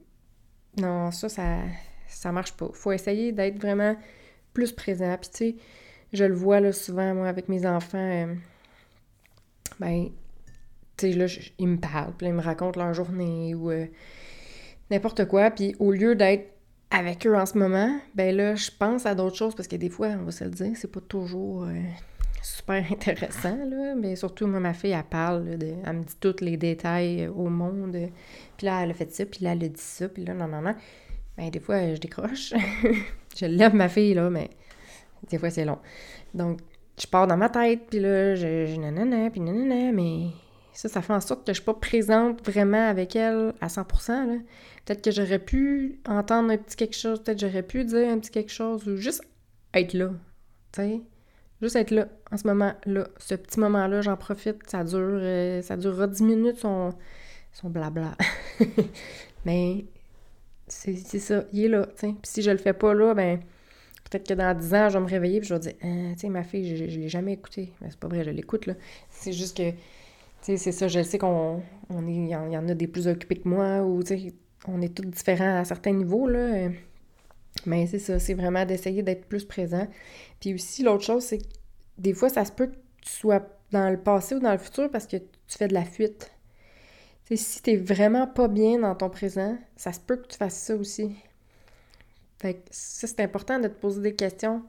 Non, 0.78 1.12
ça, 1.12 1.30
ça, 1.30 1.60
ça 2.08 2.32
marche 2.32 2.54
pas. 2.54 2.70
faut 2.74 2.92
essayer 2.92 3.32
d'être 3.32 3.58
vraiment 3.60 3.96
plus 4.54 4.72
présent. 4.72 5.16
Puis 5.20 5.30
tu 5.30 5.38
sais, 5.38 5.56
je 6.14 6.24
le 6.24 6.34
vois 6.34 6.60
là, 6.60 6.72
souvent, 6.72 7.14
moi, 7.14 7.28
avec 7.28 7.48
mes 7.48 7.66
enfants, 7.68 7.98
euh, 7.98 8.34
ben, 9.80 10.10
tu 10.98 11.12
sais, 11.12 11.14
là, 11.14 11.26
ils 11.60 11.68
me 11.68 11.78
parlent, 11.78 12.14
puis 12.18 12.28
ils 12.28 12.34
me 12.34 12.42
racontent 12.42 12.80
leur 12.80 12.94
journée, 12.94 13.54
ou... 13.54 13.70
Euh, 13.70 13.86
n'importe 14.92 15.26
quoi. 15.26 15.52
Puis 15.52 15.76
au 15.80 15.92
lieu 15.92 16.16
d'être 16.16 16.54
avec 16.90 17.28
eux 17.28 17.36
en 17.36 17.46
ce 17.46 17.58
moment, 17.58 18.00
ben 18.16 18.36
là, 18.36 18.56
je 18.56 18.72
pense 18.78 19.06
à 19.06 19.16
d'autres 19.16 19.36
choses 19.36 19.56
parce 19.56 19.68
que 19.68 19.76
des 19.76 19.90
fois, 19.90 20.08
on 20.20 20.24
va 20.24 20.32
se 20.32 20.44
le 20.44 20.52
dire, 20.52 20.72
c'est 20.76 20.92
pas 20.92 21.02
toujours 21.02 21.64
euh, 21.64 21.82
super 22.42 22.84
intéressant, 22.92 23.58
là. 23.66 23.96
Mais 23.96 24.16
surtout, 24.16 24.48
moi, 24.48 24.60
ma 24.60 24.74
fille, 24.74 24.92
elle 24.92 25.04
parle, 25.04 25.46
elle 25.62 25.94
me 25.94 26.04
dit 26.04 26.16
tous 26.20 26.42
les 26.42 26.58
détails 26.58 27.26
euh, 27.26 27.32
au 27.32 27.50
monde. 27.50 27.98
Puis 28.58 28.66
là, 28.66 28.84
elle 28.84 28.92
a 28.92 28.94
fait 28.94 29.12
ça, 29.12 29.26
puis 29.26 29.44
là, 29.44 29.52
elle 29.52 29.64
a 29.64 29.68
dit 29.68 29.74
ça, 29.78 30.08
puis 30.08 30.24
là, 30.24 30.34
non, 30.34 30.48
non, 30.48 30.62
non. 30.62 30.76
Ben, 31.38 31.50
des 31.50 31.60
fois, 31.60 31.94
je 31.94 32.00
décroche. 32.00 32.54
je 33.38 33.46
lève 33.46 33.76
ma 33.76 33.90
fille, 33.90 34.14
là, 34.14 34.30
mais 34.30 34.50
des 35.30 35.38
fois, 35.38 35.50
c'est 35.50 35.66
long. 35.66 35.80
Donc, 36.34 36.60
je 37.00 37.06
pars 37.06 37.28
dans 37.28 37.38
ma 37.38 37.50
tête, 37.50 37.82
puis 37.90 38.00
là, 38.00 38.36
je, 38.36 38.66
je 38.66 38.80
nanana, 38.80 39.30
puis 39.30 39.42
nanana, 39.42 39.92
mais 39.92 40.30
ça, 40.78 40.90
ça 40.90 41.02
fait 41.02 41.14
en 41.14 41.22
sorte 41.22 41.44
que 41.44 41.54
je 41.54 41.56
suis 41.56 41.66
pas 41.66 41.74
présente 41.74 42.46
vraiment 42.46 42.88
avec 42.88 43.16
elle 43.16 43.56
à 43.62 43.68
100%. 43.68 44.28
Là. 44.28 44.38
Peut-être 44.86 45.04
que 45.04 45.10
j'aurais 45.10 45.40
pu 45.40 46.00
entendre 46.08 46.52
un 46.52 46.58
petit 46.58 46.76
quelque 46.76 46.96
chose, 46.96 47.24
peut-être 47.24 47.40
j'aurais 47.40 47.64
pu 47.64 47.84
dire 47.84 48.08
un 48.08 48.20
petit 48.20 48.30
quelque 48.30 48.52
chose 48.52 48.88
ou 48.88 48.96
juste 48.96 49.24
être 49.74 49.94
là. 49.94 50.12
Tu 50.74 50.82
sais? 50.82 51.02
Juste 51.64 51.78
être 51.78 51.90
là, 51.90 52.08
en 52.32 52.38
ce 52.38 52.46
moment-là. 52.46 53.08
Ce 53.18 53.34
petit 53.34 53.60
moment-là, 53.60 54.02
j'en 54.02 54.16
profite. 54.18 54.70
Ça 54.70 54.84
dure, 54.84 55.00
euh, 55.00 55.64
ça 55.64 55.78
durera 55.78 56.06
10 56.06 56.22
minutes, 56.22 56.60
son, 56.60 56.94
son 57.54 57.72
blabla. 57.72 58.16
Mais 59.46 59.86
c'est 60.68 60.96
ça, 60.96 61.46
il 61.54 61.66
est 61.66 61.70
là, 61.70 61.88
Puis 61.98 62.14
si 62.22 62.44
je 62.44 62.52
le 62.52 62.58
fais 62.58 62.74
pas 62.74 62.94
là, 62.94 63.16
ben 63.16 63.40
peut-être 64.12 64.28
que 64.28 64.34
dans 64.36 64.56
10 64.56 64.74
ans, 64.76 64.90
je 64.90 64.98
vais 65.00 65.04
me 65.04 65.10
réveiller 65.10 65.38
et 65.38 65.44
je 65.44 65.56
vais 65.56 65.60
dire 65.60 65.74
ah, 65.82 66.28
ma 66.30 66.44
fille, 66.44 66.78
je, 66.78 66.88
je 66.88 67.00
l'ai 67.00 67.10
jamais 67.10 67.34
écoutée. 67.34 67.74
Mais 67.82 67.88
c'est 67.90 68.00
pas 68.00 68.08
vrai, 68.08 68.24
je 68.24 68.30
l'écoute, 68.30 68.68
là. 68.68 68.76
C'est 69.10 69.34
juste 69.34 69.58
que 69.58 69.72
c'est 70.42 70.58
ça, 70.58 70.88
je 70.88 71.04
sais 71.04 71.18
qu'on 71.18 71.62
on 71.90 72.08
est, 72.08 72.14
il 72.14 72.30
y 72.30 72.36
en 72.36 72.70
a 72.70 72.74
des 72.74 72.88
plus 72.88 73.08
occupés 73.08 73.36
que 73.36 73.48
moi, 73.50 73.82
ou 73.84 74.02
on 74.68 74.82
est 74.82 74.94
tous 74.94 75.06
différents 75.06 75.60
à 75.60 75.66
certains 75.66 75.94
niveaux, 75.94 76.28
là. 76.28 76.70
Mais 77.66 77.88
c'est 77.88 78.00
ça, 78.00 78.20
c'est 78.20 78.34
vraiment 78.34 78.66
d'essayer 78.66 79.04
d'être 79.04 79.26
plus 79.26 79.46
présent. 79.46 79.88
Puis 80.40 80.54
aussi, 80.54 80.84
l'autre 80.84 81.04
chose, 81.04 81.24
c'est 81.24 81.40
que 81.40 81.48
des 81.98 82.14
fois, 82.14 82.30
ça 82.30 82.46
se 82.46 82.52
peut 82.52 82.68
que 82.68 82.76
tu 83.02 83.10
sois 83.12 83.42
dans 83.72 83.90
le 83.90 83.98
passé 83.98 84.36
ou 84.36 84.40
dans 84.40 84.52
le 84.52 84.58
futur 84.58 84.90
parce 84.90 85.08
que 85.08 85.18
tu 85.18 85.58
fais 85.58 85.68
de 85.68 85.74
la 85.74 85.84
fuite. 85.84 86.32
T'sais, 87.26 87.36
si 87.36 87.62
t'es 87.62 87.76
vraiment 87.76 88.28
pas 88.28 88.48
bien 88.48 88.80
dans 88.80 88.96
ton 88.96 89.10
présent, 89.10 89.58
ça 89.76 89.92
se 89.92 90.00
peut 90.00 90.16
que 90.18 90.28
tu 90.28 90.38
fasses 90.38 90.58
ça 90.58 90.76
aussi. 90.76 91.16
Fait 92.40 92.54
que 92.54 92.60
ça, 92.72 93.08
c'est 93.08 93.20
important 93.22 93.60
de 93.60 93.68
te 93.68 93.80
poser 93.80 94.02
des 94.02 94.16
questions. 94.16 94.64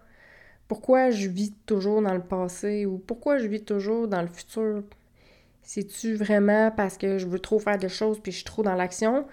Pourquoi 0.66 1.10
je 1.10 1.28
vis 1.28 1.52
toujours 1.66 2.02
dans 2.02 2.14
le 2.14 2.22
passé 2.22 2.86
ou 2.86 2.98
pourquoi 2.98 3.38
je 3.38 3.46
vis 3.46 3.62
toujours 3.62 4.08
dans 4.08 4.22
le 4.22 4.28
futur? 4.28 4.82
C'est-tu 5.68 6.14
vraiment 6.14 6.70
parce 6.70 6.96
que 6.96 7.18
je 7.18 7.26
veux 7.26 7.40
trop 7.40 7.58
faire 7.58 7.76
de 7.76 7.88
choses 7.88 8.18
puis 8.20 8.32
je 8.32 8.38
suis 8.38 8.44
trop 8.46 8.62
dans 8.62 8.74
l'action? 8.74 9.26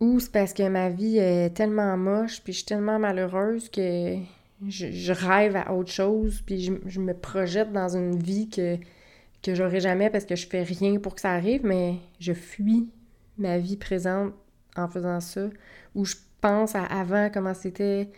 Ou 0.00 0.20
c'est 0.20 0.30
parce 0.30 0.52
que 0.52 0.68
ma 0.68 0.90
vie 0.90 1.16
est 1.16 1.48
tellement 1.56 1.96
moche 1.96 2.42
puis 2.42 2.52
je 2.52 2.58
suis 2.58 2.66
tellement 2.66 2.98
malheureuse 2.98 3.70
que 3.70 4.18
je, 4.68 5.12
rêve 5.12 5.56
à 5.56 5.72
autre 5.72 5.90
chose 5.90 6.42
puis 6.44 6.70
je, 6.84 7.00
me 7.00 7.14
projette 7.14 7.72
dans 7.72 7.96
une 7.96 8.18
vie 8.18 8.50
que, 8.50 8.76
que 9.42 9.54
j'aurai 9.54 9.80
jamais 9.80 10.10
parce 10.10 10.26
que 10.26 10.36
je 10.36 10.46
fais 10.46 10.62
rien 10.62 10.98
pour 10.98 11.14
que 11.14 11.22
ça 11.22 11.32
arrive, 11.32 11.64
mais 11.64 11.94
je 12.20 12.34
fuis 12.34 12.90
ma 13.38 13.56
vie 13.56 13.78
présente 13.78 14.34
en 14.76 14.88
faisant 14.88 15.20
ça. 15.20 15.48
Ou 15.94 16.04
je 16.04 16.16
penses 16.42 16.74
à 16.74 16.84
avant, 16.84 17.30
comment 17.32 17.54
c'était, 17.54 18.10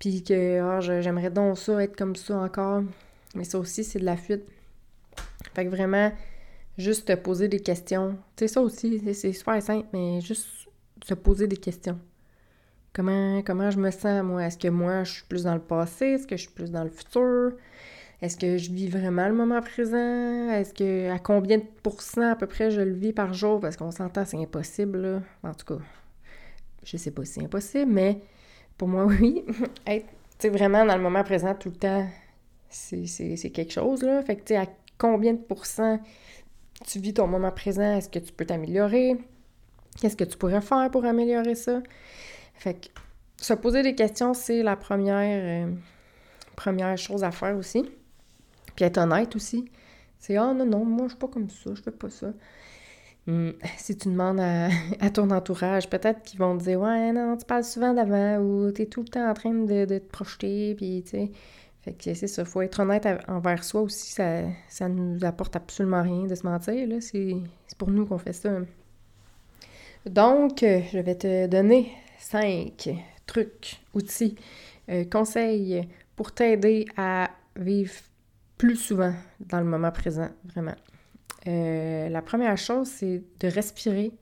puis 0.00 0.24
que 0.24 0.60
oh, 0.60 0.80
j'aimerais 0.80 1.30
donc 1.30 1.56
ça, 1.56 1.84
être 1.84 1.94
comme 1.94 2.16
ça 2.16 2.36
encore. 2.36 2.82
Mais 3.36 3.44
ça 3.44 3.60
aussi, 3.60 3.84
c'est 3.84 4.00
de 4.00 4.04
la 4.04 4.16
fuite. 4.16 4.42
Fait 5.54 5.64
que 5.64 5.70
vraiment, 5.70 6.10
juste 6.78 7.08
te 7.08 7.14
poser 7.14 7.48
des 7.48 7.60
questions. 7.60 8.18
Sais, 8.38 8.48
ça 8.48 8.60
aussi, 8.60 9.00
c'est 9.14 9.32
super 9.32 9.62
simple, 9.62 9.86
mais 9.92 10.20
juste 10.20 10.46
se 11.04 11.14
poser 11.14 11.46
des 11.46 11.56
questions. 11.56 11.98
Comment, 12.92 13.42
comment 13.42 13.70
je 13.70 13.78
me 13.78 13.90
sens, 13.90 14.24
moi? 14.24 14.44
Est-ce 14.44 14.58
que 14.58 14.68
moi, 14.68 15.04
je 15.04 15.12
suis 15.12 15.24
plus 15.24 15.44
dans 15.44 15.54
le 15.54 15.60
passé? 15.60 16.06
Est-ce 16.06 16.26
que 16.26 16.36
je 16.36 16.42
suis 16.42 16.50
plus 16.50 16.70
dans 16.70 16.82
le 16.82 16.90
futur? 16.90 17.52
Est-ce 18.20 18.36
que 18.36 18.58
je 18.58 18.70
vis 18.70 18.88
vraiment 18.88 19.28
le 19.28 19.34
moment 19.34 19.60
présent? 19.60 20.50
Est-ce 20.50 20.74
que 20.74 21.10
à 21.10 21.18
combien 21.18 21.58
de 21.58 21.64
pourcents 21.82 22.32
à 22.32 22.36
peu 22.36 22.46
près 22.46 22.70
je 22.70 22.80
le 22.80 22.92
vis 22.92 23.12
par 23.12 23.32
jour? 23.32 23.60
Parce 23.60 23.76
qu'on 23.76 23.92
s'entend, 23.92 24.24
c'est 24.24 24.36
impossible, 24.36 24.98
là. 25.00 25.22
En 25.42 25.54
tout 25.54 25.64
cas, 25.74 25.82
je 26.82 26.96
sais 26.96 27.12
pas 27.12 27.24
si 27.24 27.34
c'est 27.34 27.44
impossible, 27.44 27.90
mais 27.90 28.20
pour 28.76 28.88
moi, 28.88 29.06
oui. 29.20 29.44
Être 29.86 30.06
vraiment 30.48 30.84
dans 30.84 30.96
le 30.96 31.02
moment 31.02 31.22
présent 31.22 31.54
tout 31.54 31.70
le 31.70 31.76
temps, 31.76 32.06
c'est 32.68 33.50
quelque 33.54 33.72
chose, 33.72 34.02
là. 34.02 34.22
Fait 34.22 34.36
que, 34.36 34.40
tu 34.40 34.46
sais, 34.48 34.56
à 34.56 34.66
combien 34.98 35.32
de 35.32 35.38
pourcents 35.38 35.98
tu 36.86 36.98
vis 36.98 37.14
ton 37.14 37.26
moment 37.26 37.50
présent? 37.50 37.96
Est-ce 37.96 38.08
que 38.08 38.18
tu 38.18 38.32
peux 38.32 38.44
t'améliorer? 38.44 39.16
Qu'est-ce 40.00 40.16
que 40.16 40.24
tu 40.24 40.36
pourrais 40.36 40.60
faire 40.60 40.90
pour 40.90 41.04
améliorer 41.04 41.54
ça? 41.54 41.82
Fait 42.54 42.74
que 42.74 42.88
se 43.36 43.54
poser 43.54 43.82
des 43.82 43.94
questions, 43.94 44.34
c'est 44.34 44.62
la 44.62 44.76
première, 44.76 45.66
euh, 45.66 45.72
première 46.56 46.96
chose 46.96 47.24
à 47.24 47.30
faire 47.30 47.56
aussi. 47.56 47.88
Puis 48.76 48.84
être 48.84 48.98
honnête 48.98 49.34
aussi. 49.36 49.70
C'est 50.18 50.36
Ah 50.36 50.52
non, 50.52 50.66
non, 50.66 50.84
moi 50.84 51.06
je 51.06 51.10
suis 51.10 51.18
pas 51.18 51.28
comme 51.28 51.48
ça, 51.48 51.70
je 51.74 51.82
fais 51.82 51.90
pas 51.90 52.10
ça. 52.10 52.32
Hmm, 53.26 53.50
si 53.76 53.96
tu 53.96 54.08
demandes 54.08 54.40
à, 54.40 55.10
ton 55.10 55.30
entourage, 55.30 55.88
peut-être 55.90 56.22
qu'ils 56.22 56.38
vont 56.38 56.56
te 56.56 56.64
dire 56.64 56.80
Ouais, 56.80 57.12
non, 57.12 57.36
tu 57.36 57.44
parles 57.46 57.64
souvent 57.64 57.94
d'avant 57.94 58.38
ou 58.38 58.72
tu 58.72 58.82
es 58.82 58.86
tout 58.86 59.02
le 59.02 59.08
temps 59.08 59.28
en 59.28 59.34
train 59.34 59.52
de, 59.52 59.84
te 59.84 59.98
projeter, 59.98 60.74
puis 60.74 61.02
tu 61.04 61.10
sais. 61.10 61.30
Fait 61.82 61.92
que 61.94 62.14
c'est 62.14 62.26
ça, 62.26 62.44
faut 62.44 62.60
être 62.60 62.80
honnête 62.80 63.08
envers 63.26 63.64
soi 63.64 63.82
aussi, 63.82 64.12
ça, 64.12 64.42
ça 64.68 64.88
nous 64.88 65.24
apporte 65.24 65.56
absolument 65.56 66.02
rien 66.02 66.24
de 66.24 66.34
se 66.34 66.46
mentir, 66.46 66.86
là. 66.86 67.00
C'est 67.00 67.34
pour 67.78 67.90
nous 67.90 68.04
qu'on 68.04 68.18
fait 68.18 68.34
ça. 68.34 68.50
Donc, 70.04 70.58
je 70.60 70.98
vais 70.98 71.14
te 71.14 71.46
donner 71.46 71.90
cinq 72.18 72.90
trucs, 73.26 73.80
outils, 73.94 74.36
euh, 74.90 75.04
conseils 75.04 75.88
pour 76.16 76.32
t'aider 76.32 76.86
à 76.96 77.30
vivre 77.56 77.94
plus 78.58 78.76
souvent 78.76 79.14
dans 79.40 79.58
le 79.58 79.64
moment 79.64 79.90
présent, 79.90 80.28
vraiment. 80.44 80.74
Euh, 81.46 82.08
la 82.08 82.22
première 82.22 82.58
chose, 82.58 82.88
c'est 82.88 83.22
de 83.40 83.48
respirer. 83.48 84.12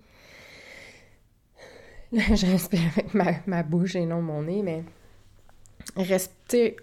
je 2.13 2.47
respire 2.47 2.81
avec 2.97 3.47
ma, 3.47 3.63
bouche 3.63 3.97
et 3.97 4.07
non 4.07 4.23
mon 4.23 4.43
nez, 4.43 4.63
mais 4.63 4.85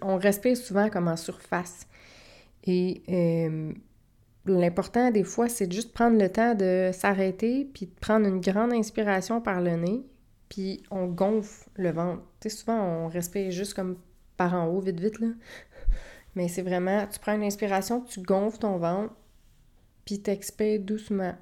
on 0.02 0.16
respire 0.18 0.56
souvent 0.56 0.90
comme 0.90 1.08
en 1.08 1.16
surface. 1.16 1.86
Et 2.64 3.02
euh, 3.08 3.72
l'important 4.46 5.10
des 5.10 5.24
fois, 5.24 5.48
c'est 5.48 5.66
de 5.66 5.72
juste 5.72 5.92
prendre 5.92 6.18
le 6.18 6.30
temps 6.30 6.54
de 6.54 6.90
s'arrêter, 6.92 7.68
puis 7.72 7.86
de 7.86 7.94
prendre 8.00 8.26
une 8.26 8.40
grande 8.40 8.72
inspiration 8.72 9.40
par 9.40 9.60
le 9.60 9.76
nez, 9.76 10.04
puis 10.48 10.82
on 10.90 11.06
gonfle 11.06 11.68
le 11.76 11.90
ventre. 11.90 12.22
Tu 12.40 12.48
sais, 12.48 12.56
souvent, 12.56 12.80
on 12.80 13.08
respire 13.08 13.50
juste 13.50 13.74
comme 13.74 13.96
par 14.36 14.54
en 14.54 14.66
haut, 14.66 14.80
vite, 14.80 15.00
vite, 15.00 15.18
là. 15.20 15.28
Mais 16.34 16.48
c'est 16.48 16.62
vraiment, 16.62 17.06
tu 17.06 17.18
prends 17.18 17.34
une 17.34 17.44
inspiration, 17.44 18.02
tu 18.02 18.20
gonfles 18.20 18.58
ton 18.58 18.76
ventre, 18.76 19.14
puis 20.04 20.20
t'expires 20.20 20.80
doucement. 20.80 21.34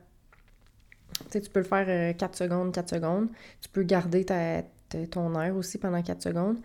Tu 1.18 1.24
sais, 1.30 1.40
tu 1.40 1.50
peux 1.50 1.60
le 1.60 1.64
faire 1.64 2.16
4 2.16 2.22
euh, 2.22 2.36
secondes, 2.36 2.72
4 2.72 2.90
secondes. 2.90 3.28
Tu 3.60 3.68
peux 3.68 3.82
garder 3.82 4.24
ta, 4.24 4.62
ton 5.10 5.40
air 5.40 5.56
aussi 5.56 5.78
pendant 5.78 6.02
4 6.02 6.22
secondes. 6.22 6.58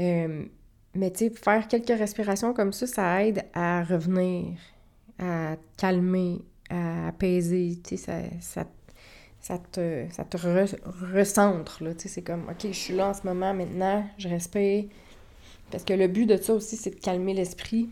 Euh, 0.00 0.44
mais 0.94 1.10
tu 1.10 1.28
sais, 1.28 1.30
faire 1.30 1.68
quelques 1.68 1.96
respirations 1.98 2.52
comme 2.52 2.72
ça, 2.72 2.86
ça 2.86 3.24
aide 3.24 3.44
à 3.54 3.82
revenir, 3.82 4.58
à 5.18 5.56
calmer, 5.76 6.42
à 6.70 7.08
apaiser. 7.08 7.78
Tu 7.82 7.96
sais, 7.96 8.04
ça, 8.04 8.14
ça 8.40 8.66
ça 9.42 9.58
te, 9.58 10.06
ça 10.12 10.24
te 10.24 10.36
recentre, 10.36 11.78
tu 11.78 11.84
sais, 11.98 12.08
c'est 12.08 12.22
comme, 12.22 12.44
OK, 12.48 12.60
je 12.62 12.70
suis 12.70 12.94
là 12.94 13.08
en 13.08 13.14
ce 13.14 13.26
moment, 13.26 13.52
maintenant, 13.52 14.06
je 14.16 14.28
respire. 14.28 14.84
Parce 15.70 15.82
que 15.82 15.94
le 15.94 16.06
but 16.06 16.26
de 16.26 16.36
ça 16.36 16.54
aussi, 16.54 16.76
c'est 16.76 16.90
de 16.90 17.00
calmer 17.00 17.34
l'esprit. 17.34 17.90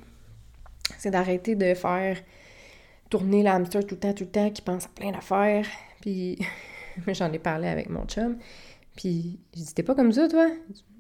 C'est 0.98 1.10
d'arrêter 1.10 1.56
de 1.56 1.74
faire 1.74 2.18
tourner 3.10 3.42
l'hamster 3.42 3.84
tout 3.84 3.96
le 3.96 4.00
temps, 4.00 4.14
tout 4.14 4.24
le 4.24 4.30
temps, 4.30 4.50
qui 4.50 4.62
pense 4.62 4.84
à 4.84 4.88
plein 4.90 5.10
d'affaires. 5.10 5.66
Puis, 6.00 6.38
j'en 7.08 7.32
ai 7.32 7.40
parlé 7.40 7.66
avec 7.66 7.90
mon 7.90 8.04
chum. 8.06 8.38
Puis, 8.94 9.40
je 9.56 9.62
dis, 9.62 9.74
t'es 9.74 9.82
pas 9.82 9.96
comme 9.96 10.12
ça, 10.12 10.28
toi? 10.28 10.46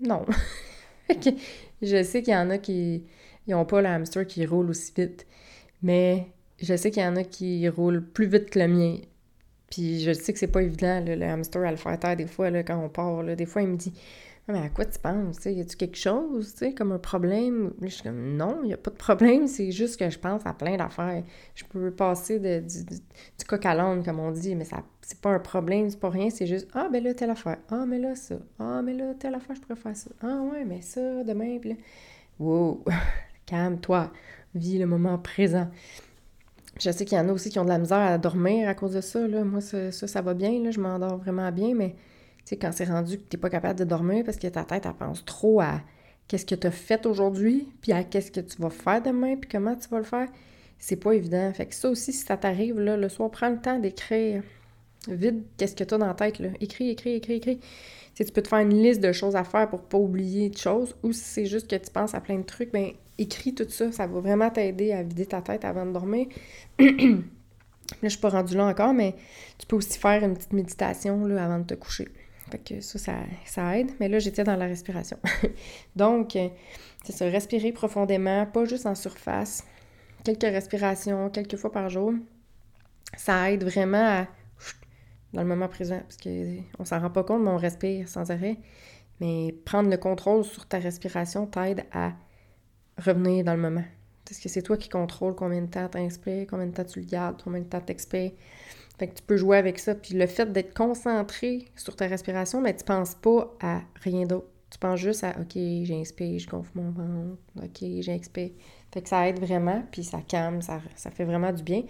Non. 0.00 0.26
je 1.82 2.02
sais 2.02 2.22
qu'il 2.22 2.32
y 2.32 2.36
en 2.36 2.50
a 2.50 2.58
qui 2.58 3.04
n'ont 3.48 3.64
pas 3.64 3.80
le 3.82 3.88
hamster 3.88 4.26
qui 4.26 4.46
roule 4.46 4.70
aussi 4.70 4.92
vite. 4.96 5.26
Mais 5.82 6.26
je 6.60 6.76
sais 6.76 6.90
qu'il 6.90 7.02
y 7.02 7.06
en 7.06 7.16
a 7.16 7.24
qui 7.24 7.68
roulent 7.68 8.04
plus 8.04 8.26
vite 8.26 8.50
que 8.50 8.58
le 8.58 8.68
mien. 8.68 8.96
Puis 9.70 10.00
je 10.00 10.12
sais 10.12 10.32
que 10.32 10.38
c'est 10.38 10.48
pas 10.48 10.62
évident, 10.62 11.02
le 11.06 11.22
hamster, 11.22 11.62
à 11.62 11.70
le 11.70 11.76
faire 11.76 11.98
taire 11.98 12.16
des 12.16 12.26
fois, 12.26 12.50
là, 12.50 12.62
quand 12.62 12.82
on 12.82 12.88
part. 12.88 13.22
Là, 13.22 13.36
des 13.36 13.46
fois, 13.46 13.62
il 13.62 13.68
me 13.68 13.76
dit 13.76 13.92
mais 14.52 14.60
à 14.60 14.68
quoi 14.68 14.84
tu 14.84 14.98
penses? 14.98 15.44
Y 15.44 15.60
a-tu 15.60 15.76
quelque 15.76 15.96
chose, 15.96 16.54
comme 16.76 16.92
un 16.92 16.98
problème? 16.98 17.72
Je 17.82 17.88
suis 17.88 18.02
comme 18.02 18.36
Non, 18.36 18.58
il 18.62 18.68
n'y 18.68 18.74
a 18.74 18.76
pas 18.76 18.90
de 18.90 18.96
problème, 18.96 19.46
c'est 19.46 19.70
juste 19.72 19.98
que 19.98 20.08
je 20.10 20.18
pense 20.18 20.44
à 20.46 20.52
plein 20.52 20.76
d'affaires. 20.76 21.22
Je 21.54 21.64
peux 21.64 21.90
passer 21.90 22.38
de, 22.38 22.60
du, 22.60 23.44
coq 23.46 23.64
à 23.66 23.74
l'âne, 23.74 24.04
comme 24.04 24.20
on 24.20 24.30
dit, 24.30 24.54
mais 24.54 24.64
ça 24.64 24.82
c'est 25.10 25.20
pas 25.20 25.30
un 25.30 25.40
problème, 25.40 25.90
c'est 25.90 25.98
pas 25.98 26.08
rien, 26.08 26.30
c'est 26.30 26.46
juste 26.46 26.68
Ah, 26.72 26.88
ben 26.88 27.02
là, 27.02 27.14
telle 27.14 27.30
affaire. 27.30 27.58
Ah, 27.68 27.84
mais 27.84 27.98
là, 27.98 28.14
ça. 28.14 28.36
Ah, 28.60 28.80
mais 28.80 28.94
là, 28.94 29.12
telle 29.18 29.34
affaire, 29.34 29.56
je 29.56 29.60
pourrais 29.60 29.74
faire 29.74 29.96
ça. 29.96 30.10
Ah, 30.22 30.40
ouais, 30.52 30.64
mais 30.64 30.82
ça, 30.82 31.24
demain, 31.24 31.58
puis 31.58 31.70
là. 31.70 31.76
Wow! 32.38 32.84
Calme-toi. 33.46 34.12
Vis 34.54 34.78
le 34.78 34.86
moment 34.86 35.18
présent. 35.18 35.68
Je 36.78 36.90
sais 36.92 37.04
qu'il 37.04 37.18
y 37.18 37.20
en 37.20 37.28
a 37.28 37.32
aussi 37.32 37.50
qui 37.50 37.58
ont 37.58 37.64
de 37.64 37.70
la 37.70 37.78
misère 37.78 37.98
à 37.98 38.18
dormir 38.18 38.68
à 38.68 38.74
cause 38.74 38.92
de 38.92 39.00
ça. 39.00 39.26
Là. 39.26 39.42
Moi, 39.42 39.60
ça, 39.60 39.90
ça, 39.90 40.22
va 40.22 40.34
bien. 40.34 40.62
Là. 40.62 40.70
Je 40.70 40.80
m'endors 40.80 41.18
vraiment 41.18 41.50
bien, 41.50 41.74
mais 41.74 41.96
tu 42.44 42.50
sais, 42.50 42.56
quand 42.56 42.72
c'est 42.72 42.84
rendu 42.84 43.18
que 43.18 43.22
tu 43.22 43.36
n'es 43.36 43.40
pas 43.40 43.50
capable 43.50 43.78
de 43.78 43.84
dormir 43.84 44.24
parce 44.24 44.36
que 44.38 44.46
ta 44.48 44.64
tête, 44.64 44.86
elle 44.86 44.94
pense 44.94 45.24
trop 45.24 45.60
à 45.60 45.80
qu'est-ce 46.28 46.46
que 46.46 46.54
tu 46.54 46.66
as 46.66 46.70
fait 46.70 47.06
aujourd'hui, 47.06 47.68
puis 47.80 47.92
à 47.92 48.04
qu'est-ce 48.04 48.30
que 48.30 48.40
tu 48.40 48.60
vas 48.60 48.70
faire 48.70 49.02
demain, 49.02 49.36
puis 49.36 49.50
comment 49.50 49.74
tu 49.74 49.88
vas 49.88 49.98
le 49.98 50.04
faire, 50.04 50.28
c'est 50.78 50.96
pas 50.96 51.12
évident. 51.12 51.52
Fait 51.52 51.66
que 51.66 51.74
ça 51.74 51.90
aussi, 51.90 52.12
si 52.12 52.24
ça 52.24 52.36
t'arrive, 52.36 52.78
là, 52.80 52.96
le 52.96 53.08
soir, 53.08 53.30
prends 53.30 53.50
le 53.50 53.60
temps 53.60 53.78
d'écrire 53.78 54.42
vide 55.08 55.42
qu'est-ce 55.56 55.74
que 55.74 55.84
tu 55.84 55.94
as 55.94 55.98
dans 55.98 56.06
la 56.06 56.14
tête. 56.14 56.38
Là. 56.38 56.48
Écris, 56.60 56.90
écris, 56.90 57.14
écris, 57.14 57.34
écris. 57.34 57.60
Tu 58.14 58.24
peux 58.24 58.42
te 58.42 58.48
faire 58.48 58.58
une 58.58 58.82
liste 58.82 59.00
de 59.00 59.12
choses 59.12 59.34
à 59.34 59.44
faire 59.44 59.68
pour 59.68 59.80
pas 59.80 59.96
oublier 59.96 60.50
de 60.50 60.58
choses, 60.58 60.94
ou 61.02 61.12
si 61.12 61.20
c'est 61.20 61.46
juste 61.46 61.70
que 61.70 61.76
tu 61.76 61.90
penses 61.90 62.14
à 62.14 62.20
plein 62.20 62.38
de 62.38 62.44
trucs, 62.44 62.70
ben 62.70 62.90
écris 63.16 63.54
tout 63.54 63.66
ça. 63.68 63.92
Ça 63.92 64.06
va 64.06 64.20
vraiment 64.20 64.50
t'aider 64.50 64.92
à 64.92 65.02
vider 65.02 65.26
ta 65.26 65.40
tête 65.40 65.64
avant 65.64 65.86
de 65.86 65.92
dormir. 65.92 66.26
là, 66.78 66.86
je 68.02 68.08
suis 68.08 68.18
pas 68.18 68.28
rendue 68.28 68.56
là 68.56 68.66
encore, 68.66 68.92
mais 68.92 69.14
tu 69.58 69.66
peux 69.66 69.76
aussi 69.76 69.98
faire 69.98 70.22
une 70.22 70.34
petite 70.34 70.52
méditation 70.52 71.24
là, 71.24 71.44
avant 71.44 71.60
de 71.60 71.64
te 71.64 71.74
coucher. 71.74 72.08
Fait 72.50 72.58
que 72.58 72.80
ça, 72.80 73.14
ça, 73.44 73.78
aide. 73.78 73.90
Mais 74.00 74.08
là, 74.08 74.18
j'étais 74.18 74.44
dans 74.44 74.56
la 74.56 74.66
respiration. 74.66 75.18
Donc, 75.96 76.36
c'est 77.04 77.12
ça, 77.12 77.26
respirer 77.26 77.72
profondément, 77.72 78.46
pas 78.46 78.64
juste 78.64 78.86
en 78.86 78.94
surface. 78.94 79.64
Quelques 80.24 80.42
respirations, 80.42 81.30
quelques 81.30 81.56
fois 81.56 81.72
par 81.72 81.88
jour. 81.88 82.12
Ça 83.16 83.50
aide 83.50 83.64
vraiment 83.64 84.20
à 84.20 84.26
dans 85.32 85.42
le 85.42 85.48
moment 85.48 85.68
présent, 85.68 86.00
parce 86.00 86.16
qu'on 86.16 86.84
s'en 86.84 87.00
rend 87.00 87.10
pas 87.10 87.22
compte, 87.22 87.42
mais 87.42 87.50
on 87.50 87.56
respire 87.56 88.08
sans 88.08 88.30
arrêt. 88.30 88.56
Mais 89.20 89.54
prendre 89.64 89.90
le 89.90 89.96
contrôle 89.96 90.44
sur 90.44 90.66
ta 90.66 90.78
respiration 90.78 91.46
t'aide 91.46 91.84
à 91.92 92.12
revenir 92.98 93.44
dans 93.44 93.54
le 93.54 93.60
moment. 93.60 93.84
Parce 94.24 94.40
que 94.40 94.48
c'est 94.48 94.62
toi 94.62 94.76
qui 94.76 94.88
contrôles 94.88 95.34
combien 95.34 95.62
de 95.62 95.66
temps 95.66 95.88
t'inspires, 95.88 96.46
combien 96.48 96.66
de 96.66 96.72
temps 96.72 96.84
tu 96.84 97.00
le 97.00 97.06
gardes, 97.06 97.40
combien 97.42 97.60
de 97.60 97.66
temps 97.66 97.80
t'expires? 97.80 98.32
Fait 99.00 99.08
que 99.08 99.14
tu 99.14 99.22
peux 99.22 99.38
jouer 99.38 99.56
avec 99.56 99.78
ça. 99.78 99.94
Puis 99.94 100.12
le 100.12 100.26
fait 100.26 100.52
d'être 100.52 100.74
concentré 100.74 101.64
sur 101.74 101.96
ta 101.96 102.06
respiration, 102.06 102.60
mais 102.60 102.76
tu 102.76 102.84
penses 102.84 103.14
pas 103.14 103.50
à 103.62 103.80
rien 104.02 104.26
d'autre. 104.26 104.48
Tu 104.70 104.78
penses 104.78 105.00
juste 105.00 105.24
à 105.24 105.30
OK, 105.40 105.56
j'inspire, 105.84 106.38
je 106.38 106.46
gonfle 106.46 106.72
mon 106.74 106.90
ventre, 106.90 107.38
OK, 107.56 107.88
j'expire. 108.00 108.50
Fait 108.92 109.00
que 109.00 109.08
ça 109.08 109.26
aide 109.26 109.40
vraiment, 109.40 109.82
puis 109.90 110.04
ça 110.04 110.20
calme, 110.20 110.60
ça, 110.60 110.82
ça 110.96 111.10
fait 111.10 111.24
vraiment 111.24 111.50
du 111.50 111.62
bien. 111.62 111.84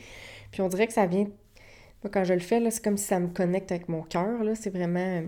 Puis 0.52 0.62
on 0.62 0.68
dirait 0.68 0.86
que 0.86 0.92
ça 0.92 1.06
vient. 1.06 1.26
Quand 2.12 2.22
je 2.22 2.32
le 2.32 2.38
fais, 2.38 2.70
c'est 2.70 2.82
comme 2.82 2.96
si 2.96 3.06
ça 3.06 3.18
me 3.18 3.26
connecte 3.26 3.72
avec 3.72 3.88
mon 3.88 4.02
cœur. 4.02 4.38
C'est 4.54 4.70
vraiment. 4.70 5.24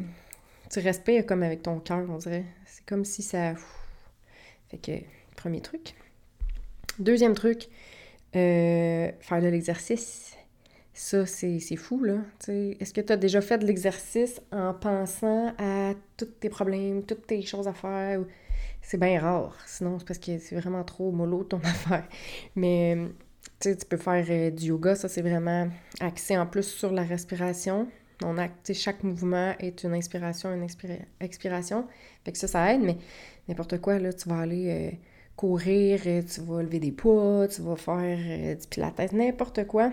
Tu 0.71 0.79
respires 0.79 1.27
comme 1.27 1.43
avec 1.43 1.63
ton 1.63 1.81
cœur, 1.81 2.09
on 2.09 2.17
dirait. 2.17 2.45
C'est 2.65 2.87
comme 2.87 3.05
si 3.05 3.23
ça. 3.23 3.55
Fait 4.69 4.79
que, 4.79 4.93
premier 5.35 5.61
truc. 5.61 5.95
Deuxième 7.01 7.35
truc, 7.35 7.67
euh, 8.37 9.11
faire 9.21 9.43
de 9.43 9.49
l'exercice. 9.49 10.32
Ça, 10.95 11.25
c'est 11.27 11.77
fou, 11.77 12.03
là. 12.05 12.19
Est-ce 12.49 12.93
que 12.93 13.01
tu 13.01 13.13
as 13.13 13.17
déjà 13.17 13.41
fait 13.41 13.59
de 13.59 13.67
l'exercice 13.67 14.41
en 14.53 14.75
pensant 14.75 15.55
à 15.59 15.95
tous 16.17 16.27
tes 16.27 16.51
problèmes, 16.51 17.03
toutes 17.05 17.27
tes 17.27 17.43
choses 17.43 17.67
à 17.67 17.73
faire? 17.73 18.21
C'est 18.83 18.99
bien 18.99 19.21
rare. 19.21 19.57
Sinon, 19.67 19.99
c'est 19.99 20.07
parce 20.07 20.19
que 20.19 20.39
c'est 20.39 20.57
vraiment 20.57 20.85
trop 20.85 21.11
mollo 21.13 21.45
ton 21.45 21.59
affaire. 21.65 22.07
Mais 22.57 22.99
tu 23.61 23.75
peux 23.89 23.97
faire 23.97 24.27
euh, 24.29 24.51
du 24.51 24.67
yoga. 24.67 24.95
Ça, 24.95 25.09
c'est 25.09 25.23
vraiment 25.23 25.69
axé 26.01 26.37
en 26.37 26.47
plus 26.47 26.65
sur 26.65 26.93
la 26.93 27.05
respiration. 27.05 27.89
On 28.25 28.37
chaque 28.73 29.03
mouvement 29.03 29.55
est 29.59 29.85
une 29.85 29.95
inspiration, 29.95 30.55
une 30.55 30.67
expiration. 31.21 31.87
Fait 32.25 32.33
que 32.33 32.39
ça, 32.39 32.47
ça 32.47 32.73
aide, 32.73 32.83
mais 32.83 32.97
n'importe 33.49 33.81
quoi, 33.81 33.99
là, 33.99 34.13
tu 34.13 34.29
vas 34.29 34.41
aller 34.41 34.69
euh, 34.69 34.97
courir, 35.37 36.01
euh, 36.07 36.23
tu 36.23 36.41
vas 36.43 36.63
lever 36.63 36.79
des 36.79 36.93
poids, 36.93 37.49
tu 37.49 37.63
vas 37.63 37.77
faire 37.77 38.19
euh, 38.19 38.55
du 38.55 38.67
pilates, 38.69 39.13
n'importe 39.13 39.67
quoi. 39.67 39.93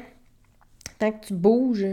Tant 1.00 1.14
que 1.14 1.28
tu 1.28 1.34
bouges, 1.34 1.88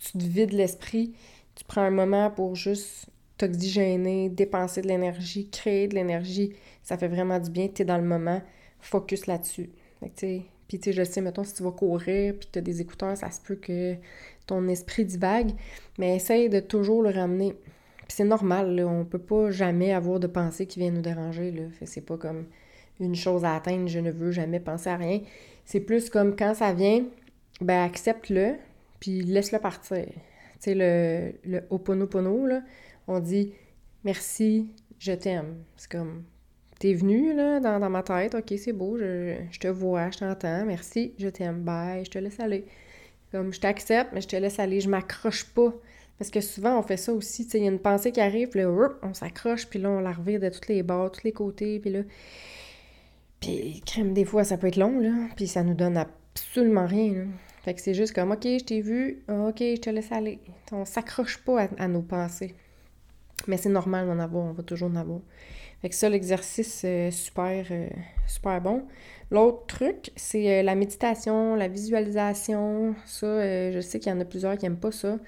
tu, 0.00 0.18
te 0.18 0.24
vides 0.24 0.52
l'esprit, 0.52 1.14
tu 1.54 1.64
prends 1.64 1.82
un 1.82 1.90
moment 1.90 2.30
pour 2.30 2.56
juste 2.56 3.06
t'oxygéner, 3.38 4.28
dépenser 4.28 4.82
de 4.82 4.88
l'énergie, 4.88 5.48
créer 5.48 5.86
de 5.88 5.94
l'énergie, 5.94 6.52
ça 6.82 6.98
fait 6.98 7.08
vraiment 7.08 7.38
du 7.38 7.50
bien, 7.50 7.68
tu 7.68 7.82
es 7.82 7.84
dans 7.84 7.98
le 7.98 8.04
moment, 8.04 8.42
focus 8.80 9.26
là-dessus. 9.26 9.70
Puis, 10.00 10.10
tu 10.80 10.90
sais, 10.90 10.92
je 10.92 11.04
sais, 11.04 11.20
mettons, 11.20 11.44
si 11.44 11.54
tu 11.54 11.62
vas 11.62 11.70
courir, 11.70 12.34
puis 12.38 12.48
tu 12.50 12.58
as 12.58 12.62
des 12.62 12.80
écouteurs, 12.80 13.16
ça 13.16 13.30
se 13.30 13.40
peut 13.40 13.54
que 13.54 13.94
ton 14.46 14.66
esprit 14.68 15.04
divague, 15.04 15.52
mais 15.98 16.16
essaye 16.16 16.48
de 16.48 16.58
toujours 16.58 17.02
le 17.02 17.10
ramener. 17.10 17.54
Puis 17.98 18.16
c'est 18.16 18.24
normal, 18.24 18.74
là, 18.74 18.86
on 18.86 19.04
peut 19.04 19.18
pas 19.20 19.50
jamais 19.50 19.92
avoir 19.92 20.18
de 20.18 20.26
pensée 20.26 20.66
qui 20.66 20.80
vient 20.80 20.90
nous 20.90 21.00
déranger, 21.00 21.68
c'est 21.84 22.00
pas 22.04 22.16
comme 22.16 22.46
une 22.98 23.14
chose 23.14 23.44
à 23.44 23.54
atteindre, 23.54 23.88
je 23.88 24.00
ne 24.00 24.10
veux 24.10 24.32
jamais 24.32 24.60
penser 24.60 24.90
à 24.90 24.96
rien. 24.96 25.20
C'est 25.64 25.80
plus 25.80 26.10
comme 26.10 26.34
quand 26.36 26.54
ça 26.54 26.72
vient, 26.72 27.04
ben 27.64 27.84
accepte-le, 27.84 28.56
puis 29.00 29.22
laisse-le 29.22 29.58
partir. 29.58 30.06
Tu 30.06 30.14
sais, 30.60 30.74
le, 30.74 31.32
le 31.44 32.48
là, 32.48 32.62
on 33.08 33.20
dit 33.20 33.52
merci, 34.04 34.68
je 34.98 35.12
t'aime. 35.12 35.56
C'est 35.76 35.90
comme, 35.90 36.24
t'es 36.78 36.94
venu, 36.94 37.34
là, 37.34 37.60
dans, 37.60 37.90
ma 37.90 38.02
tête, 38.02 38.34
ok, 38.34 38.54
c'est 38.58 38.72
beau, 38.72 38.98
je, 38.98 39.58
te 39.58 39.68
vois, 39.68 40.10
je 40.10 40.18
t'entends, 40.18 40.64
merci, 40.64 41.14
je 41.18 41.28
t'aime, 41.28 41.62
bye, 41.62 42.04
je 42.04 42.10
te 42.10 42.18
laisse 42.18 42.40
aller. 42.40 42.66
Comme, 43.30 43.52
je 43.52 43.60
t'accepte, 43.60 44.12
mais 44.12 44.20
je 44.20 44.28
te 44.28 44.36
laisse 44.36 44.58
aller, 44.58 44.80
je 44.80 44.88
m'accroche 44.88 45.44
pas. 45.44 45.72
Parce 46.18 46.30
que 46.30 46.40
souvent, 46.40 46.78
on 46.78 46.82
fait 46.82 46.96
ça 46.96 47.12
aussi, 47.12 47.46
tu 47.46 47.56
il 47.56 47.64
y 47.64 47.68
a 47.68 47.70
une 47.70 47.78
pensée 47.78 48.12
qui 48.12 48.20
arrive, 48.20 48.48
puis 48.48 48.60
là, 48.60 48.90
on 49.02 49.14
s'accroche, 49.14 49.66
puis 49.66 49.78
là, 49.78 49.90
on 49.90 50.00
la 50.00 50.12
revire 50.12 50.40
de 50.40 50.48
tous 50.48 50.68
les 50.68 50.82
bords, 50.82 51.10
tous 51.12 51.24
les 51.24 51.32
côtés, 51.32 51.78
puis 51.78 51.90
là... 51.90 52.00
Puis, 53.40 53.82
crème, 53.84 54.14
des 54.14 54.24
fois, 54.24 54.44
ça 54.44 54.56
peut 54.56 54.68
être 54.68 54.76
long, 54.76 55.00
là, 55.00 55.12
puis 55.34 55.48
ça 55.48 55.64
nous 55.64 55.74
donne 55.74 55.96
absolument 55.96 56.86
rien. 56.86 57.26
Fait 57.62 57.74
que 57.74 57.80
c'est 57.80 57.94
juste 57.94 58.12
comme, 58.12 58.32
OK, 58.32 58.42
je 58.42 58.64
t'ai 58.64 58.80
vu, 58.80 59.22
OK, 59.28 59.58
je 59.58 59.80
te 59.80 59.90
laisse 59.90 60.10
aller. 60.10 60.40
On 60.72 60.84
s'accroche 60.84 61.38
pas 61.38 61.68
à, 61.78 61.88
nos 61.88 62.02
pensées. 62.02 62.54
Mais 63.46 63.56
c'est 63.56 63.68
normal 63.68 64.06
d'en 64.06 64.18
avoir, 64.18 64.44
on 64.44 64.52
va 64.52 64.62
toujours 64.62 64.90
en 64.90 64.96
avoir. 64.96 65.20
Fait 65.80 65.88
que 65.88 65.94
ça, 65.94 66.08
l'exercice, 66.08 66.82
euh, 66.84 67.10
super, 67.10 67.66
euh, 67.70 67.88
super 68.26 68.60
bon. 68.60 68.84
L'autre 69.30 69.66
truc, 69.66 70.10
c'est 70.14 70.60
euh, 70.60 70.62
la 70.62 70.74
méditation, 70.74 71.56
la 71.56 71.66
visualisation. 71.68 72.94
Ça, 73.04 73.70
je 73.72 73.80
sais 73.80 73.98
qu'il 73.98 74.12
y 74.12 74.14
en 74.14 74.20
a 74.20 74.24
plusieurs 74.24 74.56
qui 74.56 74.64
n'aiment 74.64 74.76
pas 74.76 74.92
ça. 74.92 75.18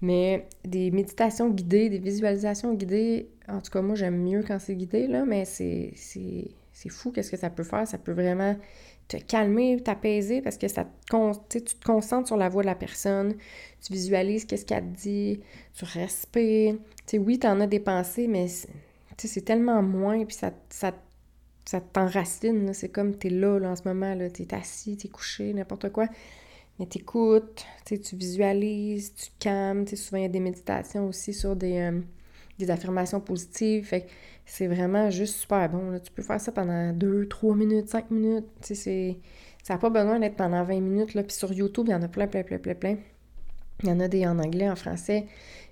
Mais 0.00 0.46
des 0.64 0.90
méditations 0.90 1.50
guidées, 1.50 1.88
des 1.90 1.98
visualisations 1.98 2.72
guidées, 2.74 3.28
en 3.48 3.60
tout 3.60 3.70
cas, 3.70 3.82
moi, 3.82 3.96
j'aime 3.96 4.22
mieux 4.22 4.42
quand 4.46 4.58
c'est 4.58 4.76
guidé, 4.76 5.06
là, 5.06 5.24
mais 5.26 5.44
c'est 5.44 5.92
fou 6.88 7.10
qu'est-ce 7.12 7.30
que 7.30 7.36
ça 7.36 7.50
peut 7.50 7.64
faire. 7.64 7.86
Ça 7.86 7.98
peut 7.98 8.12
vraiment 8.12 8.56
te 9.08 9.16
calmer, 9.16 9.80
t'apaiser 9.82 10.42
parce 10.42 10.58
que 10.58 10.68
ça 10.68 10.84
te, 10.84 11.58
tu 11.58 11.62
te 11.62 11.84
concentres 11.84 12.28
sur 12.28 12.36
la 12.36 12.48
voix 12.48 12.62
de 12.62 12.66
la 12.66 12.74
personne, 12.74 13.34
tu 13.82 13.92
visualises 13.92 14.44
qu'est-ce 14.44 14.66
qu'elle 14.66 14.84
te 14.92 15.00
dit, 15.00 15.40
tu 15.74 15.84
respires. 15.84 16.74
Tu 16.74 16.82
sais, 17.06 17.18
oui, 17.18 17.38
t'en 17.38 17.60
as 17.60 17.66
des 17.66 17.80
pensées, 17.80 18.28
mais 18.28 18.46
c'est 19.16 19.44
tellement 19.44 19.82
moins, 19.82 20.24
puis 20.24 20.36
ça, 20.36 20.52
ça, 20.68 20.92
ça 21.64 21.80
t'enracine. 21.80 22.72
C'est 22.74 22.90
comme 22.90 23.16
t'es 23.16 23.30
là, 23.30 23.58
là 23.58 23.70
en 23.70 23.76
ce 23.76 23.82
moment, 23.86 24.14
là, 24.14 24.30
t'es 24.30 24.52
assis, 24.54 24.96
t'es 24.96 25.08
couché, 25.08 25.52
n'importe 25.54 25.90
quoi. 25.90 26.06
Mais 26.78 26.86
t'écoutes, 26.86 27.64
tu 27.86 28.16
visualises, 28.16 29.14
tu 29.14 29.30
calmes. 29.40 29.86
Souvent, 29.86 30.18
il 30.18 30.22
y 30.22 30.26
a 30.26 30.28
des 30.28 30.38
méditations 30.40 31.08
aussi 31.08 31.34
sur 31.34 31.56
des, 31.56 31.78
euh, 31.78 32.00
des 32.58 32.70
affirmations 32.70 33.20
positives. 33.20 33.84
Fait 33.84 34.06
c'est 34.46 34.66
vraiment 34.66 35.10
juste 35.10 35.36
super 35.36 35.68
bon. 35.68 35.98
Tu 36.02 36.10
peux 36.10 36.22
faire 36.22 36.40
ça 36.40 36.52
pendant 36.52 36.92
2, 36.92 37.28
3 37.28 37.54
minutes, 37.54 37.88
5 37.88 38.10
minutes. 38.10 38.46
C'est, 38.62 39.18
ça 39.62 39.74
n'a 39.74 39.78
pas 39.78 39.90
besoin 39.90 40.18
d'être 40.18 40.36
pendant 40.36 40.64
20 40.64 40.80
minutes. 40.80 41.14
Là. 41.14 41.22
Puis 41.22 41.36
sur 41.36 41.52
YouTube, 41.52 41.86
il 41.88 41.92
y 41.92 41.94
en 41.94 42.02
a 42.02 42.08
plein, 42.08 42.26
plein, 42.26 42.42
plein, 42.42 42.58
plein, 42.58 42.74
plein. 42.74 42.96
Il 43.82 43.90
y 43.90 43.92
en 43.92 44.00
a 44.00 44.08
des 44.08 44.26
en 44.26 44.38
anglais, 44.38 44.68
en 44.68 44.76
français. 44.76 45.26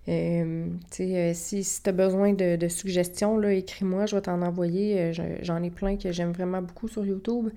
Euh, 0.09 0.68
euh 1.01 1.33
si, 1.35 1.64
si 1.64 1.83
tu 1.83 1.88
as 1.88 1.92
besoin 1.92 2.35
de, 2.35 2.57
de 2.57 2.68
suggestions, 2.68 3.42
écris-moi, 3.42 4.07
je 4.07 4.14
vais 4.14 4.22
t'en 4.22 4.42
envoyer. 4.42 5.01
Euh, 5.01 5.38
j'en 5.42 5.62
ai 5.62 5.70
plein 5.70 5.96
que 5.96 6.12
j'aime 6.12 6.33
vraiment 6.33 6.62
beaucoup 6.62 6.87
sur 6.87 7.05
YouTube. 7.05 7.49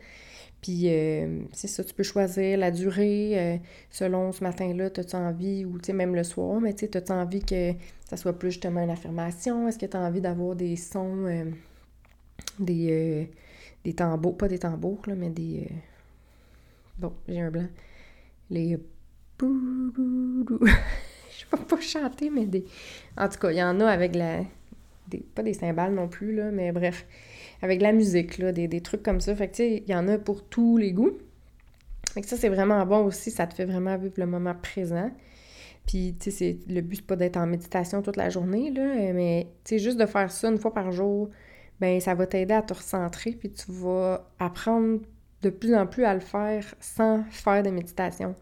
Puis 0.62 0.90
euh, 0.90 1.44
c'est 1.54 1.68
ça, 1.68 1.84
tu 1.84 1.94
peux 1.94 2.04
choisir 2.04 2.58
la 2.58 2.72
durée 2.72 3.40
euh, 3.40 3.58
selon 3.90 4.34
ce 4.34 4.44
matin-là, 4.44 4.86
as-tu 4.86 5.16
envie, 5.16 5.66
ou 5.66 5.80
même 5.94 6.16
le 6.16 6.24
soir, 6.24 6.60
mais 6.60 6.74
tu 6.74 6.86
sais, 6.86 6.98
as-tu 6.98 7.14
envie 7.14 7.42
que 7.42 7.74
ça 8.10 8.18
soit 8.18 8.38
plus 8.38 8.52
justement 8.52 8.84
une 8.84 8.90
affirmation? 8.90 9.68
Est-ce 9.68 9.80
que 9.80 9.86
tu 9.86 9.96
as 9.96 10.02
envie 10.02 10.20
d'avoir 10.20 10.56
des 10.56 10.76
sons, 10.76 11.26
euh, 11.26 11.46
des, 12.60 13.30
des 13.86 13.94
tambours, 13.94 14.38
pas 14.38 14.50
des 14.50 14.60
tambours, 14.60 15.02
là, 15.08 15.16
mais 15.16 15.30
des. 15.30 15.70
Bon, 16.98 17.14
j'ai 17.28 17.40
un 17.40 17.52
blanc. 17.52 17.68
Les. 18.50 18.78
Je 19.42 21.46
peux 21.50 21.58
pas 21.58 21.80
chanter, 21.80 22.30
mais 22.30 22.46
des. 22.46 22.66
En 23.18 23.30
tout 23.30 23.40
cas, 23.40 23.52
il 23.52 23.58
y 23.58 23.64
en 23.64 23.80
a 23.80 23.88
avec 23.88 24.14
la. 24.14 24.42
Des... 25.08 25.20
Pas 25.20 25.42
des 25.42 25.54
cymbales 25.54 25.94
non 25.94 26.10
plus, 26.10 26.36
là, 26.36 26.52
mais 26.52 26.74
bref 26.74 27.06
avec 27.62 27.82
la 27.82 27.92
musique, 27.92 28.42
des, 28.42 28.82
trucs 28.82 29.04
comme 29.04 29.22
ça. 29.22 29.36
Fait 29.36 29.50
que, 29.50 29.62
il 29.62 29.90
y 29.90 29.96
en 29.96 30.08
a 30.08 30.18
pour 30.18 30.44
tous 30.44 30.78
les 30.78 30.92
goûts. 30.92 31.18
Fait 32.14 32.22
que 32.22 32.28
ça, 32.28 32.38
c'est 32.38 32.50
vraiment 32.50 32.86
bon 32.86 33.06
aussi. 33.06 33.32
Ça 33.32 33.48
te 33.48 33.54
fait 33.54 33.66
vraiment 33.66 33.98
vivre 33.98 34.16
le 34.18 34.26
moment 34.26 34.56
présent. 34.56 35.12
Puis, 35.86 36.16
tu 36.20 36.32
sais, 36.32 36.58
le 36.68 36.82
but, 36.82 36.98
c'est 36.98 37.06
pas 37.06 37.16
d'être 37.16 37.38
en 37.38 37.48
méditation 37.48 38.02
toute 38.02 38.18
la 38.18 38.30
journée, 38.30 38.72
mais, 38.72 39.48
juste 39.72 39.98
de 39.98 40.06
faire 40.06 40.32
ça 40.32 40.50
une 40.50 40.58
fois 40.60 40.74
par 40.74 40.92
jour, 40.92 41.30
ben 41.80 42.00
ça 42.00 42.14
va 42.14 42.28
t'aider 42.28 42.54
à 42.54 42.62
te 42.62 42.74
recentrer, 42.74 43.32
puis 43.32 43.52
tu 43.52 43.72
vas 43.72 44.30
apprendre 44.38 45.00
de 45.42 45.50
plus 45.50 45.74
en 45.76 45.88
plus 45.88 46.04
à 46.04 46.14
le 46.14 46.20
faire 46.20 46.76
sans 46.80 47.24
faire 47.32 47.64
de 47.64 47.70
méditation. 47.70 48.36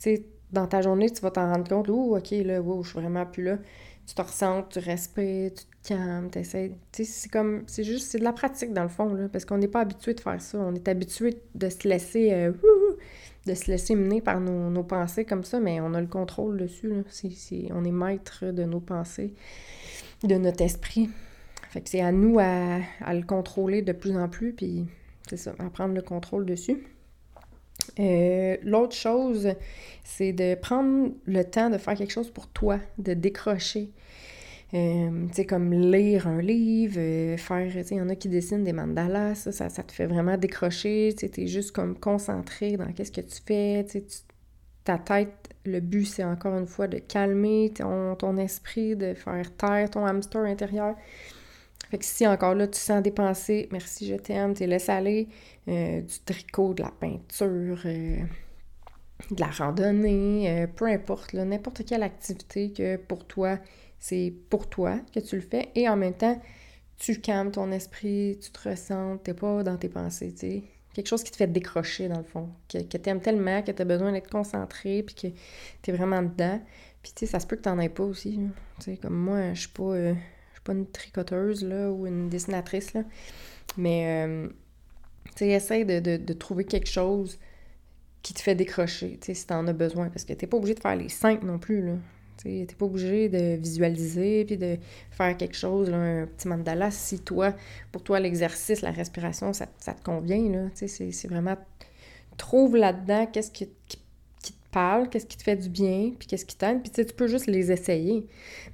Tu 0.00 0.16
sais, 0.16 0.26
dans 0.52 0.66
ta 0.66 0.80
journée, 0.80 1.10
tu 1.10 1.20
vas 1.20 1.30
t'en 1.30 1.52
rendre 1.52 1.68
compte, 1.68 1.88
oh, 1.90 2.16
OK, 2.16 2.30
là, 2.30 2.60
wow, 2.60 2.82
je 2.82 2.90
suis 2.90 2.98
vraiment 2.98 3.26
plus 3.26 3.44
là. 3.44 3.58
Tu 4.08 4.14
te 4.14 4.22
ressens, 4.22 4.62
tu 4.70 4.78
respires, 4.78 5.52
tu 5.52 5.64
calme, 5.94 6.30
t'essaies. 6.30 6.72
Tu 6.92 7.04
sais, 7.04 7.12
c'est 7.12 7.28
comme. 7.28 7.64
C'est 7.66 7.84
juste. 7.84 8.10
C'est 8.10 8.18
de 8.18 8.24
la 8.24 8.32
pratique, 8.32 8.72
dans 8.72 8.84
le 8.84 8.88
fond, 8.88 9.12
là, 9.12 9.28
parce 9.28 9.44
qu'on 9.44 9.58
n'est 9.58 9.68
pas 9.68 9.80
habitué 9.80 10.14
de 10.14 10.20
faire 10.20 10.40
ça. 10.40 10.58
On 10.58 10.74
est 10.74 10.88
habitué 10.88 11.42
de 11.54 11.68
se 11.68 11.86
laisser. 11.86 12.32
Euh, 12.32 12.52
de 13.46 13.54
se 13.54 13.70
laisser 13.70 13.94
mener 13.94 14.20
par 14.20 14.40
nos, 14.40 14.82
pensées 14.82 15.24
comme 15.24 15.44
ça, 15.44 15.58
mais 15.58 15.80
on 15.80 15.94
a 15.94 16.00
le 16.00 16.06
contrôle 16.06 16.58
dessus. 16.58 16.88
Là. 16.88 17.02
on 17.74 17.84
est 17.84 17.92
maître 17.92 18.44
de 18.46 18.64
nos 18.64 18.80
pensées, 18.80 19.32
de 20.22 20.34
notre 20.36 20.62
esprit. 20.62 21.08
Fait 21.70 21.80
que 21.80 21.88
c'est 21.88 22.00
à 22.00 22.12
nous 22.12 22.38
à, 22.38 22.78
le 23.14 23.22
contrôler 23.22 23.82
de 23.82 23.92
plus 23.92 24.16
en 24.16 24.28
plus, 24.28 24.52
puis 24.52 24.86
c'est 25.28 25.36
ça, 25.36 25.54
à 25.58 25.70
prendre 25.70 25.94
le 25.94 26.02
contrôle 26.02 26.46
dessus. 26.46 26.86
Euh, 27.98 28.56
l'autre 28.62 28.94
chose, 28.94 29.48
c'est 30.04 30.32
de 30.32 30.54
prendre 30.54 31.10
le 31.26 31.44
temps 31.44 31.70
de 31.70 31.78
faire 31.78 31.94
quelque 31.94 32.12
chose 32.12 32.30
pour 32.30 32.48
toi, 32.48 32.78
de 32.98 33.14
décrocher. 33.14 33.90
Euh, 34.74 35.26
tu 35.28 35.34
sais, 35.34 35.46
comme 35.46 35.72
lire 35.72 36.26
un 36.26 36.42
livre, 36.42 36.98
euh, 36.98 37.36
faire, 37.38 37.66
tu 37.72 37.82
sais, 37.82 37.94
il 37.94 37.98
y 37.98 38.00
en 38.00 38.08
a 38.10 38.14
qui 38.14 38.28
dessinent 38.28 38.64
des 38.64 38.74
mandalas, 38.74 39.34
ça, 39.34 39.52
ça, 39.52 39.82
te 39.82 39.92
fait 39.92 40.06
vraiment 40.06 40.36
décrocher, 40.36 41.14
tu 41.14 41.20
sais, 41.20 41.28
t'es 41.30 41.46
juste 41.46 41.72
comme 41.72 41.98
concentré 41.98 42.76
dans 42.76 42.92
qu'est-ce 42.92 43.12
que 43.12 43.22
tu 43.22 43.40
fais, 43.46 43.86
tu 43.90 44.02
ta 44.84 44.98
tête, 44.98 45.50
le 45.66 45.80
but, 45.80 46.06
c'est 46.06 46.24
encore 46.24 46.56
une 46.56 46.66
fois 46.66 46.86
de 46.88 46.98
calmer 46.98 47.72
ton, 47.74 48.14
ton 48.16 48.38
esprit, 48.38 48.96
de 48.96 49.12
faire 49.12 49.54
taire 49.54 49.90
ton 49.90 50.06
hamster 50.06 50.42
intérieur. 50.42 50.96
Fait 51.90 51.98
que 51.98 52.04
si 52.04 52.26
encore 52.26 52.54
là, 52.54 52.66
tu 52.68 52.78
sens 52.78 53.02
des 53.02 53.10
pensées, 53.10 53.68
merci, 53.72 54.06
je 54.06 54.16
t'aime, 54.16 54.54
tu 54.54 54.66
laisses 54.66 54.88
aller, 54.88 55.28
euh, 55.68 56.02
du 56.02 56.18
tricot, 56.24 56.74
de 56.74 56.82
la 56.82 56.90
peinture, 56.90 57.80
de 57.84 59.40
la 59.40 59.46
randonnée, 59.46 60.66
peu 60.76 60.86
importe, 60.86 61.34
n'importe 61.34 61.84
quelle 61.86 62.02
activité 62.02 62.72
que 62.72 62.96
pour 62.96 63.26
toi, 63.26 63.58
c'est 63.98 64.32
pour 64.50 64.68
toi 64.68 65.00
que 65.14 65.20
tu 65.20 65.36
le 65.36 65.42
fais 65.42 65.70
et 65.74 65.88
en 65.88 65.96
même 65.96 66.14
temps, 66.14 66.40
tu 66.98 67.20
calmes 67.20 67.50
ton 67.50 67.70
esprit, 67.70 68.38
tu 68.40 68.50
te 68.50 68.68
ressens, 68.68 69.18
t'es 69.18 69.34
pas 69.34 69.62
dans 69.62 69.76
tes 69.76 69.88
pensées, 69.88 70.32
tu 70.32 70.38
sais. 70.38 70.62
Quelque 70.94 71.06
chose 71.06 71.22
qui 71.22 71.30
te 71.30 71.36
fait 71.36 71.46
décrocher, 71.46 72.08
dans 72.08 72.18
le 72.18 72.24
fond. 72.24 72.48
Que, 72.68 72.78
que 72.78 72.96
t'aimes 72.96 73.20
tellement, 73.20 73.62
que 73.62 73.70
t'as 73.70 73.84
besoin 73.84 74.10
d'être 74.10 74.28
concentré, 74.28 75.04
puis 75.04 75.14
que 75.14 75.28
t'es 75.80 75.92
vraiment 75.92 76.22
dedans. 76.22 76.60
Puis, 77.02 77.12
tu 77.14 77.20
sais, 77.20 77.26
ça 77.26 77.38
se 77.38 77.46
peut 77.46 77.54
que 77.54 77.62
t'en 77.62 77.78
aies 77.78 77.88
pas 77.88 78.02
aussi. 78.02 78.40
Tu 78.80 78.84
sais, 78.84 78.96
comme 78.96 79.14
moi, 79.14 79.54
je 79.54 79.60
suis 79.60 79.68
pas, 79.68 79.82
euh, 79.82 80.14
une 80.70 80.86
tricoteuse, 80.86 81.64
là, 81.64 81.90
ou 81.90 82.06
une 82.06 82.28
dessinatrice, 82.28 82.94
là. 82.94 83.02
Mais, 83.76 84.26
euh, 84.26 84.48
tu 85.36 85.44
de, 85.44 86.16
de, 86.16 86.32
trouver 86.32 86.64
quelque 86.64 86.88
chose 86.88 87.38
qui 88.22 88.34
te 88.34 88.40
fait 88.40 88.54
décrocher, 88.54 89.18
si 89.22 89.46
t'en 89.46 89.66
as 89.66 89.72
besoin. 89.72 90.08
Parce 90.08 90.24
que 90.24 90.32
t'es 90.32 90.46
pas 90.46 90.56
obligé 90.56 90.74
de 90.74 90.80
faire 90.80 90.96
les 90.96 91.08
cinq 91.08 91.42
non 91.42 91.58
plus, 91.58 91.84
là. 91.84 91.94
Tu 92.38 92.48
n'es 92.48 92.66
pas 92.66 92.86
obligé 92.86 93.28
de 93.28 93.56
visualiser 93.56 94.44
puis 94.44 94.56
de 94.56 94.78
faire 95.10 95.36
quelque 95.36 95.56
chose, 95.56 95.90
un 95.90 96.26
petit 96.26 96.46
mandala. 96.46 96.90
Si 96.90 97.18
toi, 97.18 97.52
pour 97.90 98.02
toi, 98.02 98.20
l'exercice, 98.20 98.80
la 98.80 98.92
respiration, 98.92 99.52
ça, 99.52 99.66
te 99.66 100.02
convient, 100.04 100.48
là. 100.50 100.68
C'est 100.74 101.28
vraiment... 101.28 101.56
Trouve 102.36 102.76
là-dedans 102.76 103.26
qu'est-ce 103.26 103.50
qui, 103.50 103.66
te 103.66 103.96
parle, 104.70 105.08
qu'est-ce 105.08 105.26
qui 105.26 105.36
te 105.36 105.42
fait 105.42 105.56
du 105.56 105.68
bien, 105.68 106.12
puis 106.18 106.28
qu'est-ce 106.28 106.44
qui 106.44 106.56
t'aide, 106.56 106.82
puis 106.82 106.90
tu 106.90 106.96
sais, 106.96 107.04
tu 107.04 107.14
peux 107.14 107.26
juste 107.26 107.46
les 107.46 107.72
essayer. 107.72 108.26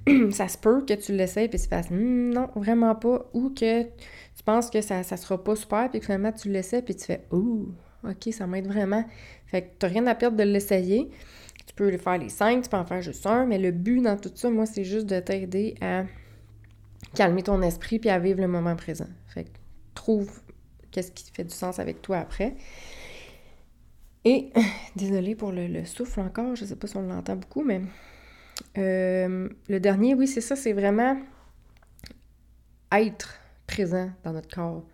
ça 0.30 0.48
se 0.48 0.58
peut 0.58 0.84
que 0.84 0.94
tu 0.94 1.12
l'essayes, 1.12 1.48
puis 1.48 1.58
tu 1.58 1.68
fasses 1.68 1.90
hmm, 1.90 2.30
non, 2.32 2.48
vraiment 2.56 2.94
pas, 2.94 3.28
ou 3.32 3.50
que 3.50 3.82
tu 3.82 4.42
penses 4.44 4.70
que 4.70 4.80
ça, 4.80 5.02
ça 5.02 5.16
sera 5.16 5.42
pas 5.42 5.56
super, 5.56 5.90
puis 5.90 6.00
que 6.00 6.06
finalement 6.06 6.32
tu 6.32 6.48
l'essaies, 6.48 6.82
puis 6.82 6.94
tu 6.94 7.04
fais 7.04 7.24
ouh, 7.30 7.68
ok, 8.04 8.32
ça 8.32 8.46
m'aide 8.46 8.66
vraiment. 8.66 9.04
Fait 9.46 9.62
que 9.62 9.68
t'as 9.78 9.88
rien 9.88 10.06
à 10.06 10.14
perdre 10.14 10.36
de 10.36 10.42
l'essayer. 10.42 11.10
Tu 11.66 11.74
peux 11.74 11.96
faire 11.96 12.18
les 12.18 12.28
cinq, 12.28 12.62
tu 12.62 12.68
peux 12.68 12.76
en 12.76 12.84
faire 12.84 13.00
juste 13.00 13.26
un, 13.26 13.46
mais 13.46 13.58
le 13.58 13.70
but 13.70 14.00
dans 14.02 14.16
tout 14.16 14.30
ça, 14.34 14.50
moi, 14.50 14.66
c'est 14.66 14.84
juste 14.84 15.06
de 15.06 15.18
t'aider 15.18 15.74
à 15.80 16.04
calmer 17.14 17.42
ton 17.42 17.62
esprit 17.62 17.98
puis 17.98 18.10
à 18.10 18.18
vivre 18.18 18.40
le 18.40 18.48
moment 18.48 18.76
présent. 18.76 19.08
Fait 19.28 19.44
que 19.44 19.50
trouve 19.94 20.40
qu'est-ce 20.90 21.10
qui 21.12 21.30
fait 21.32 21.44
du 21.44 21.54
sens 21.54 21.78
avec 21.78 22.02
toi 22.02 22.18
après. 22.18 22.54
Et, 24.24 24.50
désolée 24.96 25.34
pour 25.34 25.52
le, 25.52 25.84
souffle 25.84 26.20
encore, 26.20 26.56
je 26.56 26.64
sais 26.64 26.76
pas 26.76 26.86
si 26.86 26.96
on 26.96 27.02
l'entend 27.02 27.36
beaucoup, 27.36 27.62
mais 27.62 27.82
euh, 28.78 29.48
le 29.68 29.80
dernier, 29.80 30.14
oui, 30.14 30.26
c'est 30.26 30.40
ça, 30.40 30.56
c'est 30.56 30.72
vraiment 30.72 31.16
être 32.92 33.40
présent 33.66 34.10
dans 34.22 34.32
notre 34.32 34.54
corps, 34.54 34.84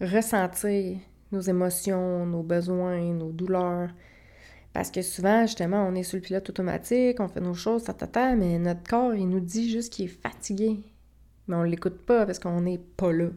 ressentir 0.00 0.98
nos 1.32 1.40
émotions, 1.40 2.26
nos 2.26 2.42
besoins, 2.42 3.00
nos 3.12 3.32
douleurs. 3.32 3.90
Parce 4.72 4.90
que 4.90 5.02
souvent, 5.02 5.42
justement, 5.42 5.86
on 5.88 5.94
est 5.94 6.02
sur 6.02 6.16
le 6.16 6.22
pilote 6.22 6.48
automatique, 6.50 7.18
on 7.20 7.28
fait 7.28 7.40
nos 7.40 7.54
choses, 7.54 7.84
ta, 7.84 7.94
ta, 7.94 8.36
mais 8.36 8.58
notre 8.58 8.82
corps, 8.84 9.14
il 9.14 9.28
nous 9.28 9.40
dit 9.40 9.70
juste 9.70 9.92
qu'il 9.92 10.06
est 10.06 10.08
fatigué. 10.08 10.80
Mais 11.48 11.56
on 11.56 11.62
l'écoute 11.62 12.04
pas 12.04 12.26
parce 12.26 12.38
qu'on 12.38 12.60
n'est 12.60 12.78
pas 12.96 13.12
là. 13.12 13.28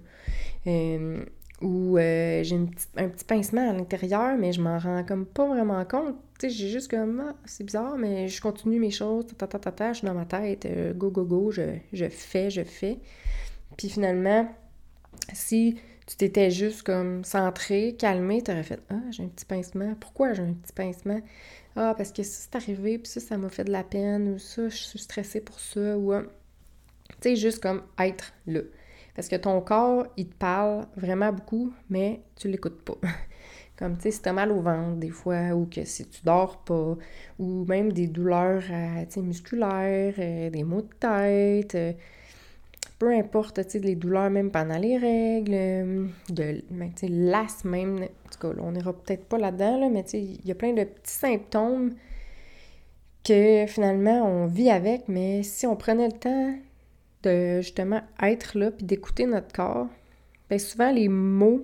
Euh, 0.68 1.24
ou 1.62 1.98
euh, 1.98 2.44
j'ai 2.44 2.56
un 2.56 3.10
petit 3.10 3.26
pincement 3.26 3.70
à 3.70 3.74
l'intérieur, 3.74 4.38
mais 4.38 4.54
je 4.54 4.62
m'en 4.62 4.80
rends 4.80 5.04
comme 5.04 5.26
pas 5.26 5.48
vraiment 5.48 5.84
compte. 5.86 6.16
J'ai 6.42 6.70
juste 6.70 6.90
comme, 6.90 7.22
ah, 7.28 7.36
c'est 7.46 7.66
bizarre, 7.66 7.98
mais 7.98 8.30
je 8.30 8.42
continue 8.42 8.80
mes 8.80 8.92
choses, 8.92 9.26
je 9.30 9.94
suis 9.94 10.08
dans 10.08 10.14
ma 10.14 10.26
tête, 10.26 10.66
euh, 10.66 10.94
go, 10.94 11.10
go, 11.12 11.26
go, 11.26 11.52
je, 11.52 11.76
je, 11.92 12.08
fais, 12.08 12.50
je 12.50 12.64
fais. 12.64 13.00
Puis 13.78 13.90
finalement, 13.90 14.48
si 15.34 15.76
tu 16.08 16.16
t'étais 16.16 16.50
juste 16.50 16.84
comme 16.84 17.24
centré, 17.26 17.96
calmé, 17.98 18.42
t'aurais 18.42 18.64
fait, 18.64 18.80
ah, 18.90 19.02
j'ai 19.12 19.24
un 19.24 19.28
petit 19.28 19.46
pincement. 19.46 19.96
Pourquoi 20.00 20.34
j'ai 20.34 20.44
un 20.44 20.54
petit 20.54 20.74
pincement? 20.74 21.20
Ah, 21.76 21.94
parce 21.96 22.12
que 22.12 22.24
ça, 22.24 22.48
c'est 22.50 22.56
arrivé, 22.56 22.98
puis 22.98 23.12
ça, 23.12 23.20
ça 23.20 23.38
m'a 23.38 23.50
fait 23.50 23.66
de 23.66 23.72
la 23.72 23.84
peine, 23.84 24.30
ou 24.30 24.40
ça, 24.40 24.70
je 24.70 24.78
suis 24.78 25.00
stressée 25.00 25.42
pour 25.42 25.60
ça, 25.60 25.98
ou... 25.98 26.14
Tu 27.22 27.30
sais, 27.30 27.36
juste 27.36 27.62
comme 27.62 27.84
être 28.00 28.34
là. 28.48 28.62
Parce 29.20 29.28
que 29.28 29.36
ton 29.36 29.60
corps, 29.60 30.08
il 30.16 30.30
te 30.30 30.36
parle 30.36 30.88
vraiment 30.96 31.34
beaucoup, 31.34 31.74
mais 31.90 32.22
tu 32.38 32.48
l'écoutes 32.48 32.82
pas. 32.84 32.96
Comme, 33.78 33.98
tu 33.98 34.04
sais, 34.04 34.12
si 34.12 34.22
t'as 34.22 34.32
mal 34.32 34.50
au 34.50 34.62
ventre, 34.62 34.96
des 34.96 35.10
fois, 35.10 35.50
ou 35.56 35.66
que 35.66 35.84
si 35.84 36.08
tu 36.08 36.22
dors 36.24 36.60
pas, 36.60 36.96
ou 37.38 37.66
même 37.66 37.92
des 37.92 38.08
douleurs, 38.08 38.64
euh, 38.72 39.22
musculaires, 39.22 40.14
euh, 40.18 40.50
des 40.50 40.64
maux 40.64 40.84
de 40.84 40.94
tête, 41.02 41.76
euh, 41.76 41.92
peu 42.98 43.12
importe, 43.12 43.62
tu 43.66 43.72
sais, 43.72 43.80
les 43.80 43.96
douleurs 43.96 44.30
même 44.30 44.52
pendant 44.52 44.78
les 44.78 44.98
règles, 44.98 46.12
de, 46.30 46.64
ben, 46.72 46.90
tu 46.96 47.08
sais, 47.08 47.08
l'asthme 47.10 47.72
même, 47.72 47.96
en 47.98 48.30
tout 48.32 48.40
cas, 48.40 48.58
on 48.62 48.72
n'ira 48.72 48.94
peut-être 48.94 49.26
pas 49.26 49.38
là-dedans, 49.38 49.82
là, 49.82 49.90
mais 49.90 50.04
tu 50.06 50.12
sais, 50.12 50.22
il 50.22 50.46
y 50.46 50.52
a 50.52 50.56
plein 50.56 50.72
de 50.72 50.86
petits 50.86 51.12
symptômes 51.12 51.94
que 53.26 53.66
finalement 53.68 54.24
on 54.26 54.48
vit 54.48 54.70
avec, 54.70 55.10
mais 55.10 55.44
si 55.44 55.68
on 55.68 55.76
prenait 55.76 56.08
le 56.08 56.18
temps 56.18 56.54
de 57.24 57.62
justement 57.62 58.02
être 58.22 58.58
là 58.58 58.72
puis 58.72 58.86
d'écouter 58.86 59.26
notre 59.26 59.52
corps, 59.54 59.88
bien 60.50 60.60
souvent 60.60 60.92
les 60.92 61.10
mots 61.10 61.62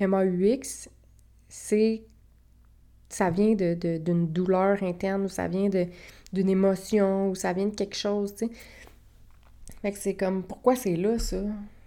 MAUX, 0.00 0.88
c'est 1.48 2.02
ça 3.08 3.30
vient 3.30 3.54
d'une 3.54 3.76
de, 3.76 4.26
douleur 4.26 4.82
interne 4.82 5.24
ou 5.24 5.28
ça 5.28 5.46
vient 5.46 5.68
d'une 5.68 6.48
émotion 6.48 7.28
ou 7.28 7.34
ça 7.34 7.52
vient 7.52 7.66
de 7.66 7.74
quelque 7.74 7.96
chose, 7.96 8.34
tu 8.34 8.46
sais. 8.46 8.52
Fait 9.82 9.92
que 9.92 9.98
c'est 9.98 10.14
comme 10.14 10.44
pourquoi 10.44 10.76
c'est 10.76 10.96
là 10.96 11.18
ça? 11.18 11.42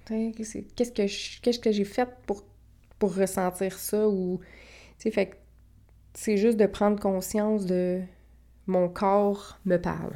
Qu'est-ce 0.05 0.91
que 0.91 1.41
qu'est-ce 1.41 1.59
que 1.59 1.71
j'ai 1.71 1.85
fait 1.85 2.07
pour, 2.27 2.43
pour 2.99 3.15
ressentir 3.15 3.79
ça 3.79 4.07
ou 4.07 4.39
fait 4.99 5.27
que 5.27 5.35
c'est 6.13 6.37
juste 6.37 6.57
de 6.57 6.65
prendre 6.65 6.99
conscience 6.99 7.65
de 7.65 8.01
mon 8.67 8.89
corps 8.89 9.59
me 9.65 9.77
parle. 9.77 10.13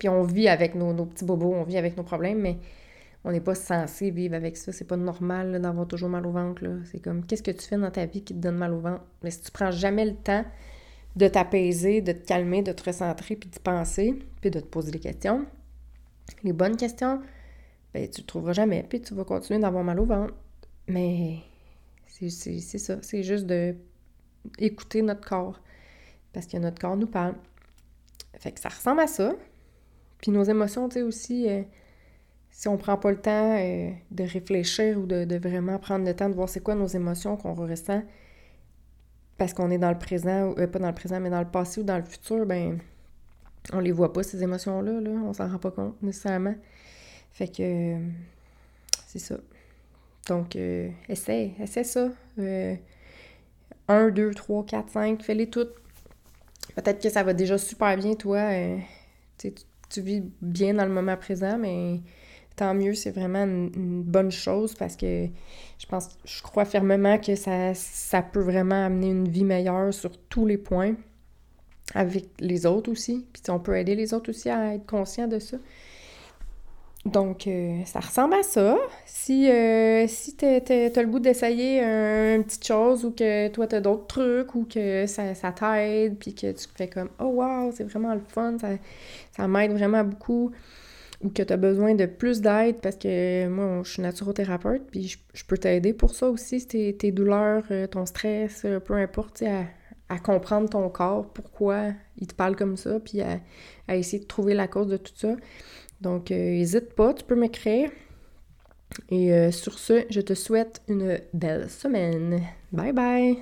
Puis 0.00 0.08
on 0.08 0.22
vit 0.22 0.48
avec 0.48 0.74
nos, 0.74 1.04
petits 1.04 1.26
bobos, 1.26 1.52
on 1.52 1.62
vit 1.62 1.76
avec 1.76 1.94
nos 1.98 2.02
problèmes, 2.02 2.40
mais 2.40 2.56
on 3.22 3.30
n'est 3.30 3.42
pas 3.42 3.54
censé 3.54 4.10
vivre 4.10 4.34
avec 4.34 4.56
ça. 4.56 4.72
C'est 4.72 4.86
pas 4.86 4.96
normal 4.96 5.60
d'avoir 5.60 5.86
toujours 5.86 6.08
mal 6.08 6.26
au 6.26 6.32
ventre. 6.32 6.64
C'est 6.90 7.00
comme 7.00 7.26
qu'est-ce 7.26 7.42
que 7.42 7.50
tu 7.50 7.66
fais 7.66 7.76
dans 7.76 7.90
ta 7.90 8.06
vie 8.06 8.24
qui 8.24 8.34
te 8.34 8.38
donne 8.38 8.56
mal 8.56 8.72
au 8.72 8.80
ventre? 8.80 9.04
Mais 9.22 9.30
si 9.30 9.42
tu 9.42 9.50
prends 9.50 9.70
jamais 9.70 10.06
le 10.06 10.14
temps 10.14 10.46
de 11.16 11.28
t'apaiser, 11.28 12.00
de 12.00 12.12
te 12.12 12.26
calmer, 12.26 12.62
de 12.62 12.72
te 12.72 12.82
recentrer, 12.82 13.36
puis 13.36 13.50
d'y 13.50 13.58
penser, 13.58 14.18
puis 14.40 14.50
de 14.50 14.58
te 14.58 14.64
poser 14.64 14.90
des 14.90 15.00
questions, 15.00 15.44
les 16.44 16.54
bonnes 16.54 16.78
questions, 16.78 17.20
ben 17.92 18.08
tu 18.08 18.22
le 18.22 18.26
trouveras 18.26 18.54
jamais, 18.54 18.82
puis 18.88 19.02
tu 19.02 19.12
vas 19.12 19.24
continuer 19.24 19.60
d'avoir 19.60 19.84
mal 19.84 20.00
au 20.00 20.06
ventre. 20.06 20.32
Mais 20.88 21.40
c'est 22.06 22.30
ça, 22.30 22.96
c'est 23.02 23.22
juste 23.22 23.44
de 23.44 23.74
écouter 24.58 25.02
notre 25.02 25.28
corps, 25.28 25.60
parce 26.32 26.46
que 26.46 26.56
notre 26.56 26.80
corps 26.80 26.96
nous 26.96 27.06
parle. 27.06 27.34
Fait 28.38 28.52
que 28.52 28.60
ça 28.60 28.70
ressemble 28.70 29.00
à 29.00 29.06
ça, 29.06 29.34
puis 30.20 30.30
nos 30.30 30.44
émotions, 30.44 30.88
tu 30.88 30.94
sais, 30.94 31.02
aussi, 31.02 31.48
euh, 31.48 31.62
si 32.50 32.68
on 32.68 32.76
prend 32.76 32.96
pas 32.96 33.10
le 33.10 33.20
temps 33.20 33.56
euh, 33.58 33.90
de 34.10 34.24
réfléchir 34.24 34.98
ou 34.98 35.06
de, 35.06 35.38
vraiment 35.38 35.78
prendre 35.78 36.04
le 36.04 36.14
temps 36.14 36.28
de 36.28 36.34
voir 36.34 36.48
c'est 36.48 36.60
quoi 36.60 36.74
nos 36.74 36.86
émotions 36.86 37.36
qu'on 37.36 37.54
ressent 37.54 38.02
parce 39.38 39.54
qu'on 39.54 39.70
est 39.70 39.78
dans 39.78 39.90
le 39.90 39.98
présent, 39.98 40.48
ou 40.48 40.58
euh, 40.58 40.66
pas 40.66 40.78
dans 40.78 40.88
le 40.88 40.94
présent, 40.94 41.18
mais 41.18 41.30
dans 41.30 41.40
le 41.40 41.48
passé 41.48 41.80
ou 41.80 41.84
dans 41.84 41.96
le 41.96 42.04
futur, 42.04 42.44
ben 42.44 42.78
on 43.72 43.80
les 43.80 43.92
voit 43.92 44.12
pas, 44.12 44.22
ces 44.22 44.42
émotions-là, 44.42 45.00
là, 45.00 45.10
on 45.10 45.32
s'en 45.32 45.48
rend 45.48 45.58
pas 45.58 45.70
compte 45.70 46.02
nécessairement. 46.02 46.54
Fait 47.32 47.48
que 47.48 47.96
c'est 49.06 49.18
ça. 49.18 49.36
Donc, 50.28 50.56
essaie, 51.08 51.52
essaie 51.58 51.84
ça. 51.84 52.10
1, 53.88 54.10
2, 54.10 54.34
3, 54.34 54.66
4, 54.66 54.88
5, 54.90 55.22
fais-les 55.22 55.48
toutes. 55.48 55.74
Peut-être 56.74 57.02
que 57.02 57.08
ça 57.08 57.22
va 57.22 57.32
déjà 57.32 57.58
super 57.58 57.96
bien, 57.96 58.14
toi. 58.14 58.50
tu 59.38 59.52
tu 59.90 60.00
vis 60.00 60.22
bien 60.40 60.74
dans 60.74 60.84
le 60.84 60.90
moment 60.92 61.16
présent, 61.16 61.58
mais 61.58 62.00
tant 62.56 62.74
mieux, 62.74 62.94
c'est 62.94 63.10
vraiment 63.10 63.44
une, 63.44 64.02
bonne 64.02 64.30
chose 64.30 64.74
parce 64.74 64.96
que 64.96 65.26
je 65.78 65.86
pense, 65.86 66.08
je 66.24 66.42
crois 66.42 66.64
fermement 66.64 67.18
que 67.18 67.34
ça, 67.34 67.74
ça 67.74 68.22
peut 68.22 68.40
vraiment 68.40 68.86
amener 68.86 69.08
une 69.08 69.28
vie 69.28 69.44
meilleure 69.44 69.92
sur 69.92 70.16
tous 70.28 70.46
les 70.46 70.58
points 70.58 70.94
avec 71.94 72.26
les 72.38 72.66
autres 72.66 72.90
aussi. 72.90 73.26
Puis 73.32 73.42
on 73.48 73.58
peut 73.58 73.76
aider 73.76 73.94
les 73.94 74.14
autres 74.14 74.30
aussi 74.30 74.48
à 74.48 74.74
être 74.74 74.86
conscients 74.86 75.28
de 75.28 75.38
ça. 75.38 75.56
Donc, 77.06 77.46
euh, 77.46 77.82
ça 77.86 78.00
ressemble 78.00 78.34
à 78.34 78.42
ça. 78.42 78.76
Si, 79.06 79.50
euh, 79.50 80.06
si 80.06 80.36
tu 80.36 80.44
as 80.44 81.02
le 81.02 81.06
goût 81.06 81.18
d'essayer 81.18 81.80
une 81.80 82.44
petite 82.44 82.66
chose 82.66 83.06
ou 83.06 83.10
que 83.10 83.48
toi, 83.48 83.66
tu 83.66 83.74
as 83.76 83.80
d'autres 83.80 84.06
trucs 84.06 84.54
ou 84.54 84.66
que 84.66 85.06
ça, 85.06 85.34
ça 85.34 85.52
t'aide, 85.52 86.18
puis 86.18 86.34
que 86.34 86.52
tu 86.52 86.66
fais 86.74 86.88
comme 86.88 87.08
«Oh 87.18 87.24
wow, 87.24 87.72
c'est 87.72 87.84
vraiment 87.84 88.14
le 88.14 88.20
fun, 88.28 88.58
ça, 88.58 88.68
ça 89.32 89.48
m'aide 89.48 89.72
vraiment 89.72 90.04
beaucoup», 90.04 90.50
ou 91.22 91.30
que 91.30 91.42
tu 91.42 91.52
as 91.52 91.56
besoin 91.56 91.94
de 91.94 92.06
plus 92.06 92.40
d'aide 92.40 92.76
parce 92.80 92.96
que 92.96 93.46
moi, 93.48 93.80
je 93.82 93.92
suis 93.92 94.02
naturothérapeute, 94.02 94.82
puis 94.90 95.18
je, 95.32 95.44
peux 95.44 95.58
t'aider 95.58 95.92
pour 95.92 96.14
ça 96.14 96.28
aussi, 96.28 96.66
tes, 96.66 96.94
tes 96.96 97.12
douleurs, 97.12 97.64
euh, 97.70 97.86
ton 97.86 98.06
stress, 98.06 98.66
peu 98.84 98.94
importe, 98.94 99.42
à, 99.42 99.64
à 100.10 100.18
comprendre 100.18 100.68
ton 100.68 100.88
corps, 100.90 101.32
pourquoi 101.32 101.92
il 102.18 102.26
te 102.26 102.34
parle 102.34 102.56
comme 102.56 102.76
ça, 102.76 102.98
puis 103.00 103.22
à, 103.22 103.38
essayer 103.88 104.18
de 104.18 104.26
trouver 104.26 104.54
la 104.54 104.68
cause 104.68 104.88
de 104.88 104.96
tout 104.96 105.12
ça. 105.14 105.36
Donc, 106.00 106.30
n'hésite 106.30 106.90
euh, 106.90 106.94
pas, 106.96 107.14
tu 107.14 107.24
peux 107.24 107.36
m'écrire. 107.36 107.90
Et 109.08 109.32
euh, 109.32 109.52
sur 109.52 109.78
ce, 109.78 110.04
je 110.10 110.20
te 110.20 110.34
souhaite 110.34 110.82
une 110.88 111.20
belle 111.32 111.70
semaine. 111.70 112.42
Bye 112.72 112.92
bye! 112.92 113.38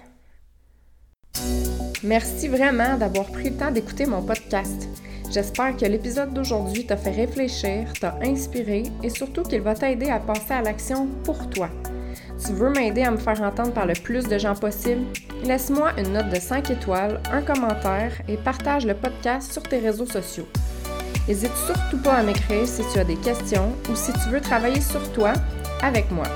Merci 2.04 2.48
vraiment 2.48 2.96
d'avoir 2.98 3.26
pris 3.26 3.50
le 3.50 3.56
temps 3.56 3.70
d'écouter 3.70 4.04
mon 4.04 4.22
podcast. 4.22 4.88
J'espère 5.30 5.76
que 5.76 5.86
l'épisode 5.86 6.34
d'aujourd'hui 6.34 6.86
t'a 6.86 6.96
fait 6.96 7.10
réfléchir, 7.10 7.92
t'a 7.98 8.18
inspiré 8.22 8.84
et 9.02 9.10
surtout 9.10 9.42
qu'il 9.42 9.62
va 9.62 9.74
t'aider 9.74 10.10
à 10.10 10.20
passer 10.20 10.52
à 10.52 10.62
l'action 10.62 11.06
pour 11.24 11.48
toi. 11.50 11.70
Tu 12.44 12.52
veux 12.52 12.70
m'aider 12.70 13.02
à 13.02 13.10
me 13.10 13.16
faire 13.16 13.42
entendre 13.42 13.72
par 13.72 13.86
le 13.86 13.94
plus 13.94 14.28
de 14.28 14.38
gens 14.38 14.54
possible? 14.54 15.04
Laisse-moi 15.44 15.90
une 15.98 16.12
note 16.12 16.30
de 16.30 16.38
5 16.38 16.70
étoiles, 16.70 17.20
un 17.32 17.42
commentaire 17.42 18.12
et 18.28 18.36
partage 18.36 18.86
le 18.86 18.94
podcast 18.94 19.52
sur 19.52 19.62
tes 19.62 19.78
réseaux 19.78 20.06
sociaux. 20.06 20.46
N'hésite 21.26 21.54
surtout 21.66 21.98
pas 21.98 22.14
à 22.14 22.22
m'écrire 22.22 22.66
si 22.66 22.82
tu 22.92 22.98
as 22.98 23.04
des 23.04 23.16
questions 23.16 23.72
ou 23.90 23.96
si 23.96 24.12
tu 24.12 24.30
veux 24.30 24.40
travailler 24.40 24.80
sur 24.80 25.12
toi 25.12 25.32
avec 25.82 26.10
moi. 26.10 26.26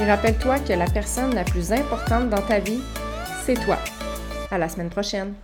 Et 0.00 0.04
rappelle-toi 0.04 0.60
que 0.60 0.72
la 0.72 0.86
personne 0.86 1.34
la 1.34 1.44
plus 1.44 1.72
importante 1.72 2.30
dans 2.30 2.42
ta 2.42 2.58
vie, 2.58 2.80
c'est 3.44 3.62
toi. 3.64 3.76
À 4.50 4.56
la 4.56 4.68
semaine 4.68 4.88
prochaine. 4.88 5.34